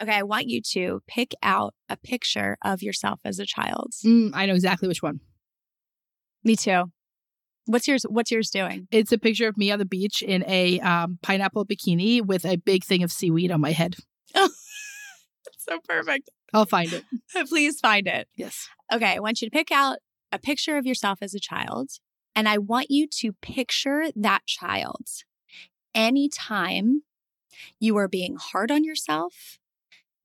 [0.01, 3.91] Okay, I want you to pick out a picture of yourself as a child.
[4.03, 5.19] Mm, I know exactly which one.
[6.43, 6.85] Me too.
[7.71, 8.03] What's yours?
[8.03, 8.87] What's yours doing?
[8.91, 12.57] It's a picture of me on the beach in a um, pineapple bikini with a
[12.57, 13.95] big thing of seaweed on my head.
[14.35, 16.29] so perfect.
[16.53, 17.05] I'll find it.
[17.47, 18.27] Please find it.
[18.35, 18.67] Yes.
[18.91, 19.99] Okay, I want you to pick out
[20.33, 21.91] a picture of yourself as a child,
[22.35, 25.07] and I want you to picture that child
[25.95, 27.03] anytime
[27.79, 29.59] you are being hard on yourself,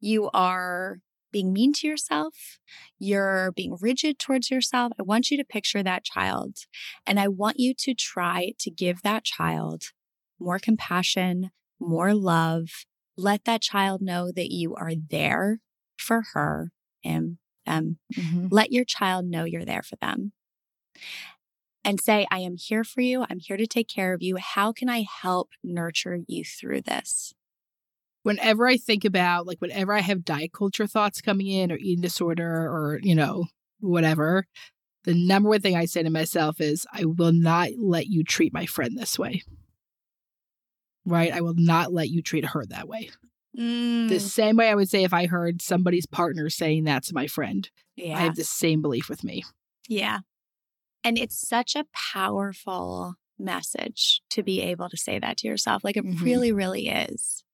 [0.00, 0.98] you are
[1.36, 2.58] being mean to yourself,
[2.98, 4.92] you're being rigid towards yourself.
[4.98, 6.56] I want you to picture that child,
[7.06, 9.84] and I want you to try to give that child
[10.38, 12.68] more compassion, more love.
[13.16, 15.60] Let that child know that you are there
[15.98, 16.72] for her,
[17.02, 17.98] him, them.
[18.16, 18.48] Mhm.
[18.50, 20.32] Let your child know you're there for them.
[21.84, 23.24] And say, I am here for you.
[23.30, 24.36] I'm here to take care of you.
[24.36, 27.32] How can I help nurture you through this?
[28.26, 32.02] Whenever I think about, like, whenever I have diet culture thoughts coming in or eating
[32.02, 33.44] disorder or, you know,
[33.80, 34.46] whatever,
[35.04, 38.52] the number one thing I say to myself is, I will not let you treat
[38.52, 39.42] my friend this way.
[41.04, 41.32] Right?
[41.32, 43.10] I will not let you treat her that way.
[43.56, 44.08] Mm.
[44.08, 47.26] The same way I would say if I heard somebody's partner saying that to my
[47.28, 47.70] friend.
[47.94, 48.18] yeah.
[48.18, 49.44] I have the same belief with me.
[49.88, 50.18] yeah.
[51.04, 55.84] And it's such a powerful message to be able to say that to yourself.
[55.84, 56.20] Like it Mhm.
[56.20, 57.44] really, really is.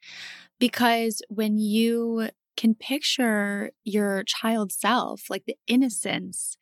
[0.62, 6.56] Because when you can picture your child self, like the innocence,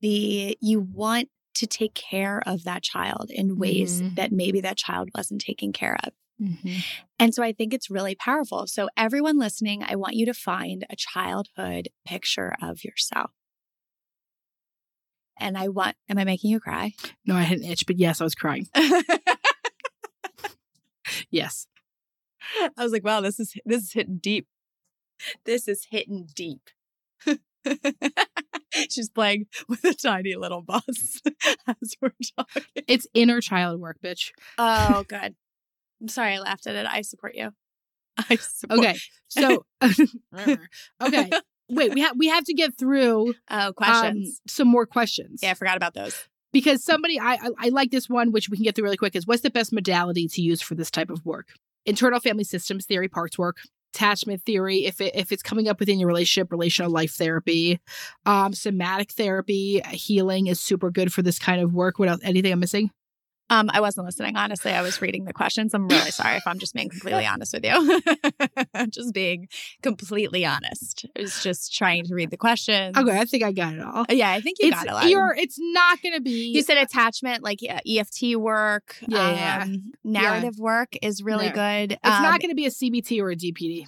[0.00, 4.16] the you want to take care of that child in ways Mhm.
[4.16, 6.12] that maybe that child wasn't taken care of.
[6.42, 6.78] Mm-hmm.
[7.20, 8.66] And so I think it's really powerful.
[8.66, 13.30] So, everyone listening, I want you to find a childhood picture of yourself.
[15.38, 16.94] And I want, am I making you cry?
[17.24, 18.66] No, I had an itch, but yes, I was crying.
[21.30, 21.66] Yes.
[22.76, 24.46] I was like, wow, this is this is hitting deep.
[25.44, 26.60] This is hitting deep.
[28.90, 31.20] She's playing with a tiny little bus
[31.66, 32.62] as we're talking.
[32.86, 34.30] It's inner child work, bitch.
[34.58, 35.34] Oh, good.
[36.00, 36.86] I'm sorry I laughed at it.
[36.86, 37.52] I support you.
[38.18, 38.80] I support.
[38.80, 38.96] Okay.
[39.28, 39.64] So
[41.02, 41.30] okay.
[41.68, 44.40] Wait, we have we have to get through Oh, um, questions.
[44.46, 45.40] some more questions.
[45.42, 46.28] yeah, I forgot about those.
[46.52, 49.16] Because somebody I, I I like this one, which we can get through really quick,
[49.16, 51.48] is what's the best modality to use for this type of work?
[51.86, 53.58] Internal family systems theory, parts work,
[53.94, 57.80] attachment theory, if it if it's coming up within your relationship, relational life therapy,
[58.26, 61.98] um, somatic therapy, healing is super good for this kind of work.
[61.98, 62.20] What else?
[62.22, 62.90] Anything I'm missing?
[63.48, 64.36] Um, I wasn't listening.
[64.36, 65.72] Honestly, I was reading the questions.
[65.72, 68.00] I'm really sorry if I'm just being completely honest with you.
[68.90, 69.48] just being
[69.82, 71.06] completely honest.
[71.16, 72.96] I was just trying to read the questions.
[72.96, 74.04] Okay, I think I got it all.
[74.10, 74.94] Yeah, I think you it's got it.
[74.94, 75.08] Len.
[75.10, 79.62] you're it's not gonna be You said attachment, like uh, EFT work, Yeah, yeah.
[79.64, 81.52] um, narrative work is really No.
[81.52, 81.92] good.
[81.92, 83.86] it's Um, not gonna be a CBT or a DBT.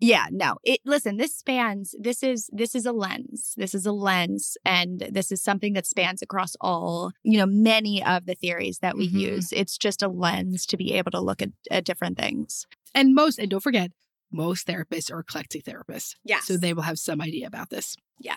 [0.00, 0.56] Yeah, no.
[0.64, 3.52] It listen, this spans this is this is a lens.
[3.56, 8.02] This is a lens and this is something that spans across all, you know, many
[8.02, 9.20] of the theories that we Mhm.
[9.20, 9.52] use.
[9.52, 12.66] It's just a lens to be able to look at, at different things.
[12.94, 13.92] And most and don't forget,
[14.32, 16.14] most therapists are eclectic therapists.
[16.24, 16.46] Yes.
[16.46, 17.94] So they will have some idea about this.
[18.18, 18.36] Yeah.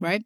[0.00, 0.24] Right?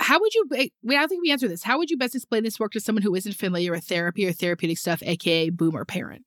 [0.00, 1.62] How would you wait, I think we answered this.
[1.62, 4.32] How would you best explain this work to someone who isn't familiar with therapy or
[4.32, 6.24] therapeutic stuff, aka boomer parent?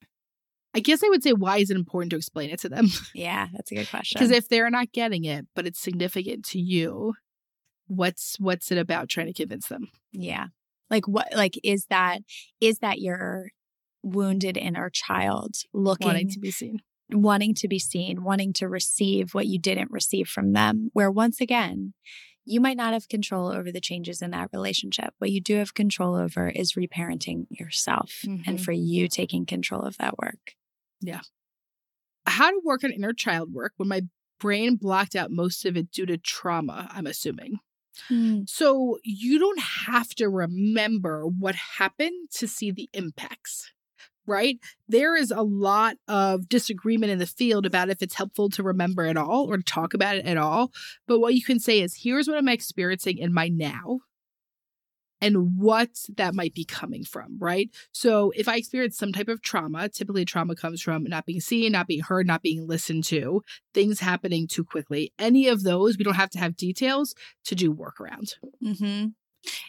[0.74, 2.88] I guess I would say why is it important to explain it to them?
[3.14, 4.18] Yeah, that's a good question.
[4.18, 7.14] Because if they're not getting it, but it's significant to you,
[7.86, 9.88] what's what's it about trying to convince them?
[10.12, 10.46] yeah.
[10.90, 12.20] Like what like is that
[12.60, 13.50] is that your
[14.02, 16.80] wounded inner child looking Wanting to be seen.
[17.10, 20.90] wanting to be seen, wanting to receive what you didn't receive from them.
[20.92, 21.94] Where once again,
[22.44, 25.14] you might not have control over the changes in that relationship.
[25.18, 28.60] What you do have control over is reparenting yourself and Mhm.
[28.60, 30.52] for you taking control of that work.
[32.26, 34.02] How to work on inner child work when my
[34.40, 37.58] brain blocked out most of it due to trauma, I'm assuming.
[38.10, 38.48] Mm.
[38.48, 43.70] So you don't have to remember what happened to see the impacts,
[44.26, 44.58] right?
[44.88, 49.04] There is a lot of disagreement in the field about if it's helpful to remember
[49.04, 50.72] at all or to talk about it at all.
[51.06, 54.00] But what you can say is here's what I'm experiencing in my now
[55.24, 57.70] and what that might be coming from, right?
[57.92, 61.72] So if I experience some type of trauma, typically trauma comes from not being seen,
[61.72, 65.12] not being heard, not being listened to, things happening too quickly.
[65.18, 67.14] Any of those, we don't have to have details
[67.46, 68.34] to do work around.
[68.62, 69.06] Mm-hmm.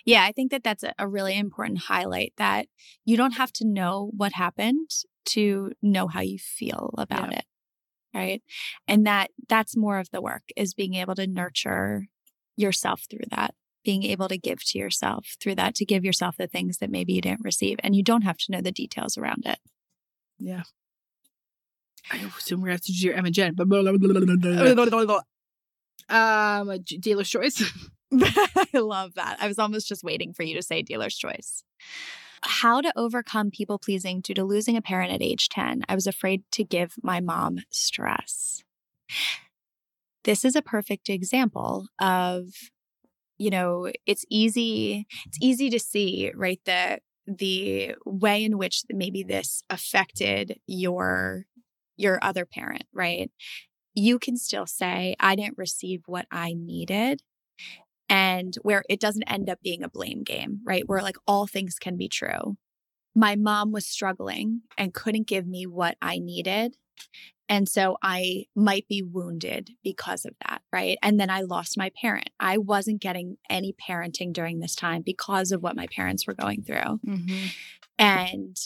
[0.05, 2.67] Yeah, I think that that's a, a really important highlight that
[3.05, 4.89] you don't have to know what happened
[5.27, 7.39] to know how you feel about Yeah.
[7.39, 7.45] it.
[8.13, 8.43] Right.
[8.87, 12.07] And that that's more of the work is being able to nurture
[12.55, 13.53] yourself through that,
[13.85, 17.13] being able to give to yourself through that, to give yourself the things that maybe
[17.13, 17.77] you didn't receive.
[17.81, 19.59] And you don't have to know the details around it.
[20.37, 20.63] Yeah.
[22.11, 23.55] I assume we're going to do your Emma Jen.
[26.09, 27.63] Um, dealer's choice.
[28.13, 29.37] I love that.
[29.39, 31.63] I was almost just waiting for you to say dealer's choice.
[32.43, 35.83] How to overcome people pleasing due to losing a parent at age 10.
[35.89, 38.63] I was afraid to give my mom stress.
[40.23, 42.49] This is a perfect example of
[43.37, 49.23] you know, it's easy it's easy to see, right, the the way in which maybe
[49.23, 51.45] this affected your
[51.97, 53.31] your other parent, right?
[53.93, 57.21] You can still say I didn't receive what I needed
[58.09, 60.83] and where it doesn't end up being a blame game, right?
[60.87, 62.57] Where like all things can be true.
[63.15, 66.75] My mom was struggling and couldn't give me what I needed.
[67.47, 70.97] And so I might be wounded because of that, right?
[71.03, 72.29] And then I lost my parent.
[72.39, 76.63] I wasn't getting any parenting during this time because of what my parents were going
[76.63, 76.99] through.
[77.07, 77.45] Mm-hmm.
[77.99, 78.57] And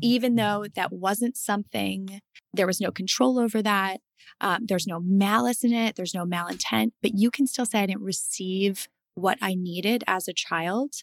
[0.00, 2.20] even though that wasn't something,
[2.54, 4.00] there was no control over that,
[4.40, 7.86] um, there's no malice in it, there's no malintent, but you can still say, I
[7.86, 10.94] didn't receive what I needed as a child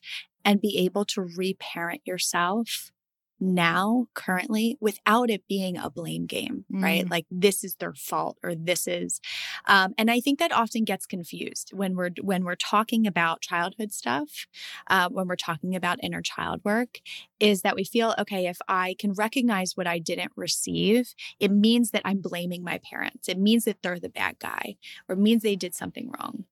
[0.44, 2.92] and be able to reparent yourself
[3.40, 7.06] now currently without it being a blame game right?
[7.06, 7.12] Mm.
[7.12, 9.20] like this is their fault or this is
[9.66, 13.92] um, and i think that often gets confused when we're when we're talking about childhood
[13.92, 14.48] stuff
[14.88, 17.00] uh, when we're talking about inner child work
[17.40, 21.92] is that we feel okay if i can recognize what i didn't receive it means
[21.92, 23.28] that i'm blaming my parents.
[23.30, 24.76] It means that they're the bad guy
[25.08, 26.46] or it means they did something wrong.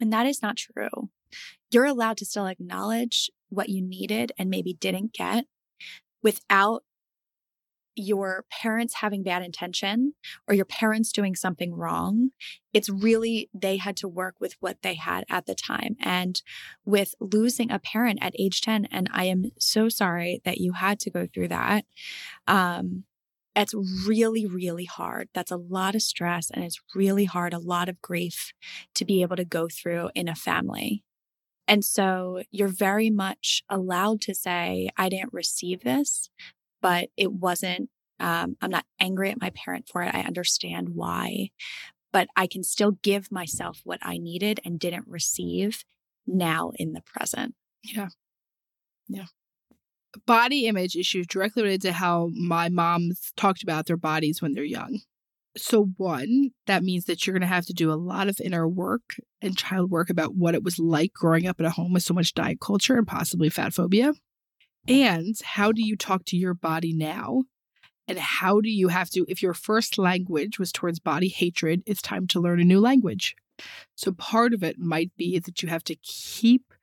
[0.00, 1.10] And that is not true.
[1.70, 5.46] You're allowed to still acknowledge what you needed and maybe didn't get
[6.22, 6.82] without
[7.96, 10.12] your parents having bad intention
[10.46, 12.30] or your parents doing something wrong.
[12.72, 15.96] It's really, they had to work with what they had at the time.
[16.00, 16.40] And
[16.84, 21.00] with losing a parent at age 10, and I am so sorry that you had
[21.00, 21.86] to go through that.
[22.46, 23.04] Um,
[23.56, 23.74] it's
[24.06, 25.30] really, really hard.
[25.32, 28.52] That's a lot of stress and it's really hard, a lot of grief
[28.94, 31.02] to be able to go through in a family.
[31.68, 36.30] And so you're very much allowed to say, I didn't receive this,
[36.80, 37.90] but it wasn't,
[38.20, 40.14] um, I'm not angry at my parent for it.
[40.14, 41.50] I understand why,
[42.12, 45.84] but I can still give myself what I needed and didn't receive
[46.26, 47.54] now in the present.
[47.82, 48.08] Yeah.
[49.08, 49.26] Yeah.
[50.26, 54.64] Body image issues directly related to how my moms talked about their bodies when they're
[54.64, 55.00] young.
[55.56, 58.68] So, one, that means that you're going to have to do a lot of inner
[58.68, 62.02] work and child work about what it was like growing up in a home with
[62.02, 64.12] so much diet culture and possibly fat phobia.
[64.86, 67.44] And how do you talk to your body now?
[68.06, 72.02] And how do you have to, if your first language was towards body hatred, it's
[72.02, 73.34] time to learn a new language.
[73.96, 76.74] So, part of it might be that you have to keep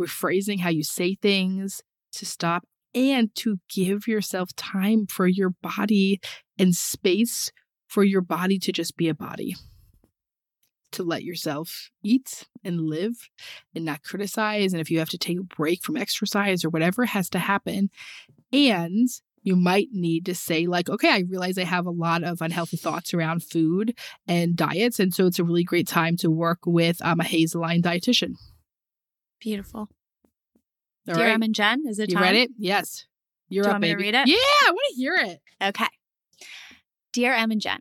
[0.00, 1.82] rephrasing how you say things,
[2.12, 6.20] to stop and to give yourself time for your body
[6.58, 7.52] and space
[7.88, 9.56] for your body to just be a body.
[10.92, 13.28] To let yourself eat and live
[13.74, 14.72] and not criticize.
[14.72, 17.90] And if you have to take a break from exercise or whatever has to happen.
[18.52, 19.08] And
[19.42, 22.76] you might need to say, like, okay, I realize I have a lot of unhealthy
[22.78, 24.98] thoughts around food and diets.
[24.98, 28.34] And so it's a really great time to work with um, a HAES-aligned dietitian.
[29.40, 29.88] Beautiful.
[31.06, 31.32] All Dear right?
[31.34, 32.24] Em and Jen, is it You time?
[32.24, 32.50] read it?
[32.58, 33.06] Yes.
[33.50, 34.04] You're Do you up, want me to baby.
[34.06, 34.28] read it?
[34.28, 35.40] Yeah, I want to hear it.
[35.62, 35.86] Okay.
[37.18, 37.80] Dear Em and Jen,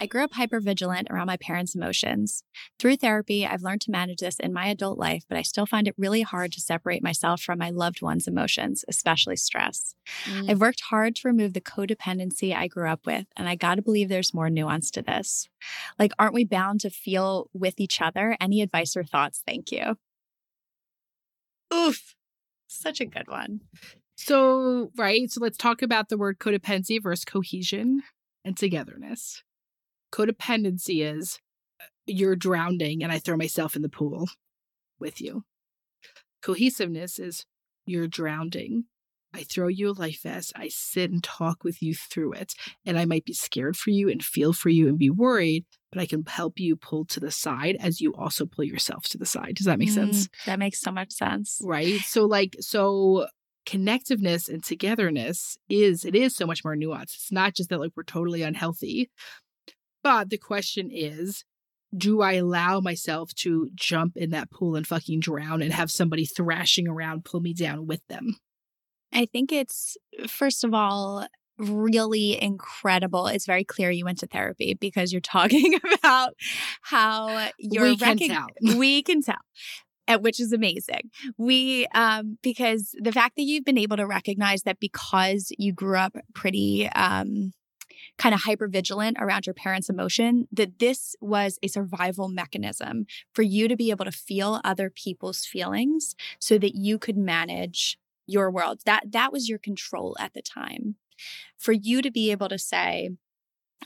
[0.00, 2.44] I grew up hypervigilant around my parents' emotions.
[2.78, 5.86] Through therapy, I've learned to manage this in my adult life, but I still find
[5.86, 9.94] it really hard to separate myself from my loved ones' emotions, especially stress.
[10.24, 10.48] Mm.
[10.48, 14.08] I've worked hard to remove the codependency I grew up with, and I gotta believe
[14.08, 15.50] there's more nuance to this.
[15.98, 18.34] Like, aren't we bound to feel with each other?
[18.40, 19.42] Any advice or thoughts?
[19.46, 19.98] Thank you.
[21.70, 22.16] Oof.
[22.66, 23.60] Such a good one.
[24.16, 25.30] So, right.
[25.30, 28.02] So let's talk about the word codependency versus cohesion
[28.44, 29.42] and togetherness.
[30.12, 31.38] Codependency is
[31.80, 34.28] uh, you're drowning and I throw myself in the pool
[34.98, 35.44] with you.
[36.42, 37.44] Cohesiveness is
[37.84, 38.84] you're drowning.
[39.34, 40.52] I throw you a life vest.
[40.56, 42.54] I sit and talk with you through it.
[42.86, 46.00] And I might be scared for you and feel for you and be worried, but
[46.00, 49.26] I can help you pull to the side as you also pull yourself to the
[49.26, 49.56] side.
[49.56, 50.28] Does that make sense?
[50.28, 51.60] Mm, that makes so much sense.
[51.62, 53.26] right so like so
[53.66, 57.92] connectiveness and togetherness is it is so much more nuanced it's not just that like
[57.96, 59.10] we're totally unhealthy
[60.02, 61.44] but the question is
[61.96, 66.24] do i allow myself to jump in that pool and fucking drown and have somebody
[66.24, 68.36] thrashing around pull me down with them
[69.12, 69.96] I think it's,
[70.26, 71.26] first of all,
[71.58, 73.28] really incredible.
[73.28, 76.34] It's very clear you went to therapy because you're talking about
[76.82, 78.76] how you're We can recog- tell.
[78.78, 79.36] we can tell.
[80.20, 81.10] Which is amazing.
[81.36, 85.98] We, um, because the fact that you've been able to recognize that because you grew
[85.98, 87.52] up pretty, um,
[88.18, 93.42] kind of hyper vigilant around your parents' emotion, that this was a survival mechanism for
[93.42, 98.50] you to be able to feel other people's feelings so that you could manage your
[98.50, 98.80] world.
[98.84, 100.96] That that was your control at the time.
[101.56, 103.10] For you to be able to say,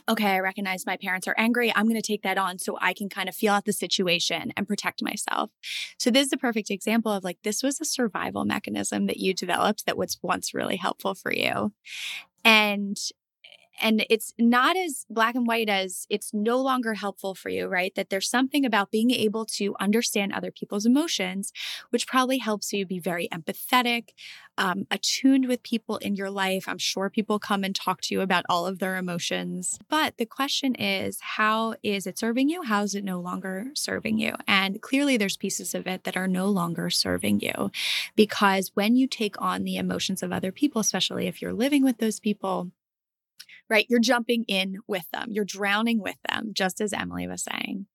[0.09, 1.71] okay, I recognize my parents are angry.
[1.75, 4.51] I'm going to take that on so I can kind of feel out the situation
[4.55, 5.51] and protect myself.
[5.97, 9.33] So, this is a perfect example of like, this was a survival mechanism that you
[9.33, 11.73] developed that was once really helpful for you.
[12.43, 12.97] And
[13.81, 17.93] and it's not as black and white as it's no longer helpful for you, right?
[17.95, 21.51] That there's something about being able to understand other people's emotions,
[21.89, 24.09] which probably helps you be very empathetic,
[24.57, 26.67] um, attuned with people in your life.
[26.67, 29.79] I'm sure people come and talk to you about all of their emotions.
[29.89, 32.63] But the question is, how is it serving you?
[32.63, 34.35] How is it no longer serving you?
[34.47, 37.71] And clearly, there's pieces of it that are no longer serving you
[38.15, 41.97] because when you take on the emotions of other people, especially if you're living with
[41.97, 42.71] those people,
[43.71, 43.85] right?
[43.89, 47.87] You're jumping in with them, you're drowning with them, just as Emmalee was saying.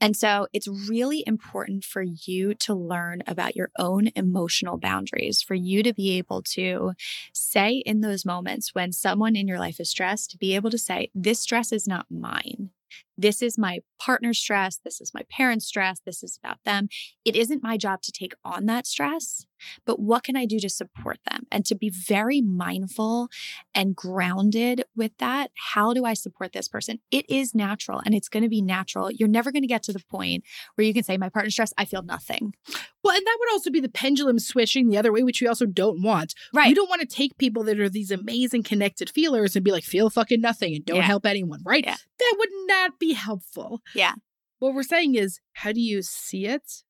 [0.00, 5.54] And so it's really important for you to learn about your own emotional boundaries, for
[5.54, 6.92] you to be able to
[7.32, 10.78] say in those moments when someone in your life is stressed, to be able to
[10.78, 12.70] say, This stress is not mine.
[13.22, 14.78] This is my partner's stress.
[14.84, 16.00] This is my parents' stress.
[16.04, 16.88] This is about them.
[17.24, 19.46] It isn't my job to take on that stress,
[19.86, 23.28] but what can I do to support them and to be very mindful
[23.74, 25.52] and grounded with that?
[25.72, 26.98] How do I support this person?
[27.12, 29.10] It is natural and it's going to be natural.
[29.10, 30.42] You're never going to get to the point
[30.74, 32.54] where you can say, My partner's stress, I feel nothing.
[33.04, 35.66] Well, and that would also be the pendulum switching the other way, which we also
[35.66, 36.34] don't want.
[36.52, 36.68] Right.
[36.68, 39.84] You don't want to take people that are these amazing connected feelers and be like,
[39.84, 41.02] feel fucking nothing and don't Yeah.
[41.02, 41.84] help anyone, right?
[41.84, 41.96] Yeah.
[42.18, 43.80] That would not be helpful.
[43.94, 44.14] Yeah.
[44.58, 46.84] What we're saying is, how do you see it?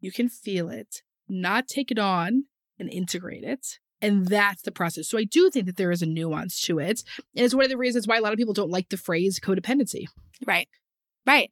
[0.00, 2.44] You can feel it, not take it on
[2.78, 3.78] and integrate it.
[4.02, 5.08] And that's the process.
[5.08, 7.02] So I do think that there is a nuance to it.
[7.36, 9.38] And it's one of the reasons why a lot of people don't like the phrase
[9.38, 10.06] codependency.
[10.46, 10.68] Right.
[11.26, 11.50] Right.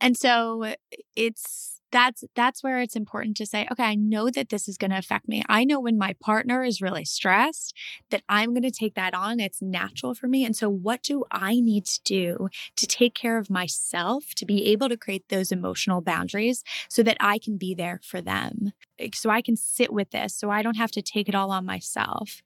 [0.00, 0.74] And so
[1.16, 4.90] it's that's that's where it's important to say, okay, I know that this is going
[4.90, 5.42] to affect me.
[5.48, 7.76] I know when my partner is really stressed
[8.10, 9.38] that I'm going to take that on.
[9.38, 10.44] It's natural for me.
[10.44, 14.66] And so what do I need to do to take care of myself to be
[14.66, 18.72] able to create those emotional boundaries so that I can be there for them?
[19.14, 21.66] So I can sit with this so I don't have to take it all on
[21.66, 22.42] myself.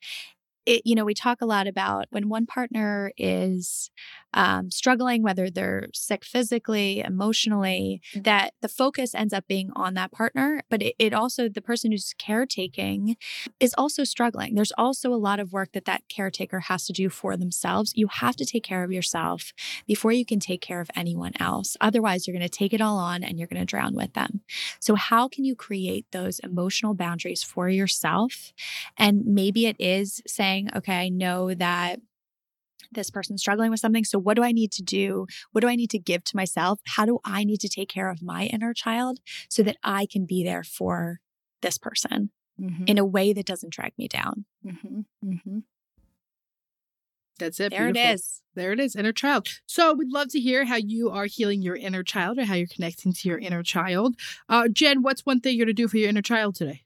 [0.67, 3.91] It, you know, we talk a lot about when one partner is
[4.35, 10.13] um, struggling, whether they're sick physically, emotionally, that the focus ends up being on that
[10.13, 10.63] partner.
[10.69, 13.17] But it, it also, the person who's caretaking
[13.61, 14.55] is also struggling.
[14.55, 17.93] There's also a lot of work that that caretaker has to do for themselves.
[17.95, 19.53] You have to take care of yourself
[19.87, 21.77] before you can take care of anyone else.
[21.81, 24.43] Otherwise, you're going to take it all on and you're going to drown with them.
[24.81, 28.53] So, how can you create those emotional boundaries for yourself?
[28.99, 32.01] And maybe it is saying, okay, I know that
[32.93, 34.05] this person's struggling with something.
[34.05, 35.27] So, what do I need to do?
[35.53, 36.81] What do I need to give to myself?
[36.87, 40.27] How do I need to take care of my inner child so that I can
[40.27, 41.21] be there for
[41.63, 42.31] this person
[42.87, 44.45] in a way that doesn't drag me down?
[44.65, 45.01] Mm-hmm.
[45.25, 45.59] Mm-hmm.
[47.39, 47.71] That's it.
[47.71, 48.15] There it Beautiful.
[48.15, 48.43] is.
[48.55, 49.49] There it is, inner child.
[49.67, 52.67] So we'd love to hear how you are healing your inner child or how you're
[52.67, 54.17] connecting to your inner child.
[54.49, 56.86] Uh, Jen, what's one thing you're going to do for your inner child today?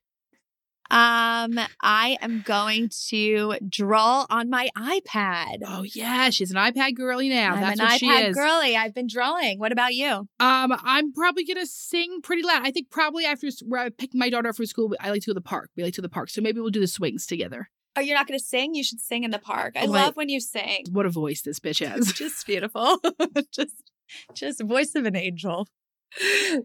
[0.90, 5.58] Um, I am going to draw on my iPad.
[5.66, 7.54] Oh yeah, she's an iPad girly now.
[7.54, 8.36] I'm That's an what iPad she is.
[8.36, 8.76] girly.
[8.76, 9.58] I've been drawing.
[9.58, 10.08] What about you?
[10.40, 12.62] Um, I'm probably gonna sing pretty loud.
[12.66, 15.26] I think probably after where I pick my daughter up from school, I like to
[15.26, 15.70] go to the park.
[15.76, 17.70] We like to go to the park, so maybe we'll do the swings together.
[17.96, 18.74] Oh, you're not going to sing?
[18.76, 19.74] You should sing in the park.
[19.76, 20.84] I Oh, love when you sing.
[20.92, 22.12] What a voice this bitch has.
[22.12, 22.98] just beautiful.
[23.52, 23.74] just,
[24.32, 25.66] just voice of an angel.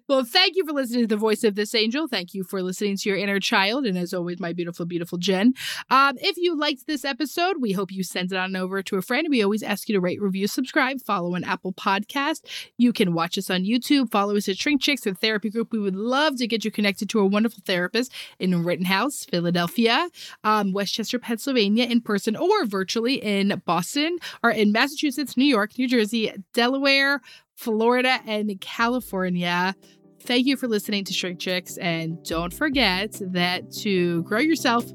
[0.07, 2.07] Well, thank you for listening to the voice of this angel.
[2.07, 5.53] Thank you for listening to your inner child, and as always, my beautiful, beautiful Jen.
[5.89, 9.01] Um, if you liked this episode, we hope you send it on over to a
[9.01, 9.27] friend.
[9.29, 12.41] We always ask you to rate, review, subscribe, follow on Apple Podcast.
[12.77, 15.71] You can watch us on YouTube, follow us at Shrink Chicks, the therapy group.
[15.71, 20.09] We would love to get you connected to a wonderful therapist in Rittenhouse, Philadelphia,
[20.43, 25.77] um, West Chester, Pennsylvania, in person or virtually in Boston or in Massachusetts, New York,
[25.77, 27.21] New Jersey, Delaware,
[27.55, 29.75] Florida, and California.
[30.21, 31.77] Thank you for listening to Shrink Chicks.
[31.77, 34.85] And don't forget that to grow yourself,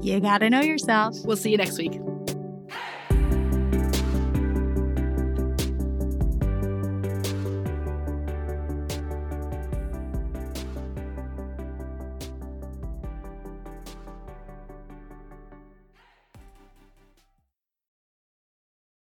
[0.00, 1.14] You got to know yourself.
[1.24, 1.92] we'll see you next week.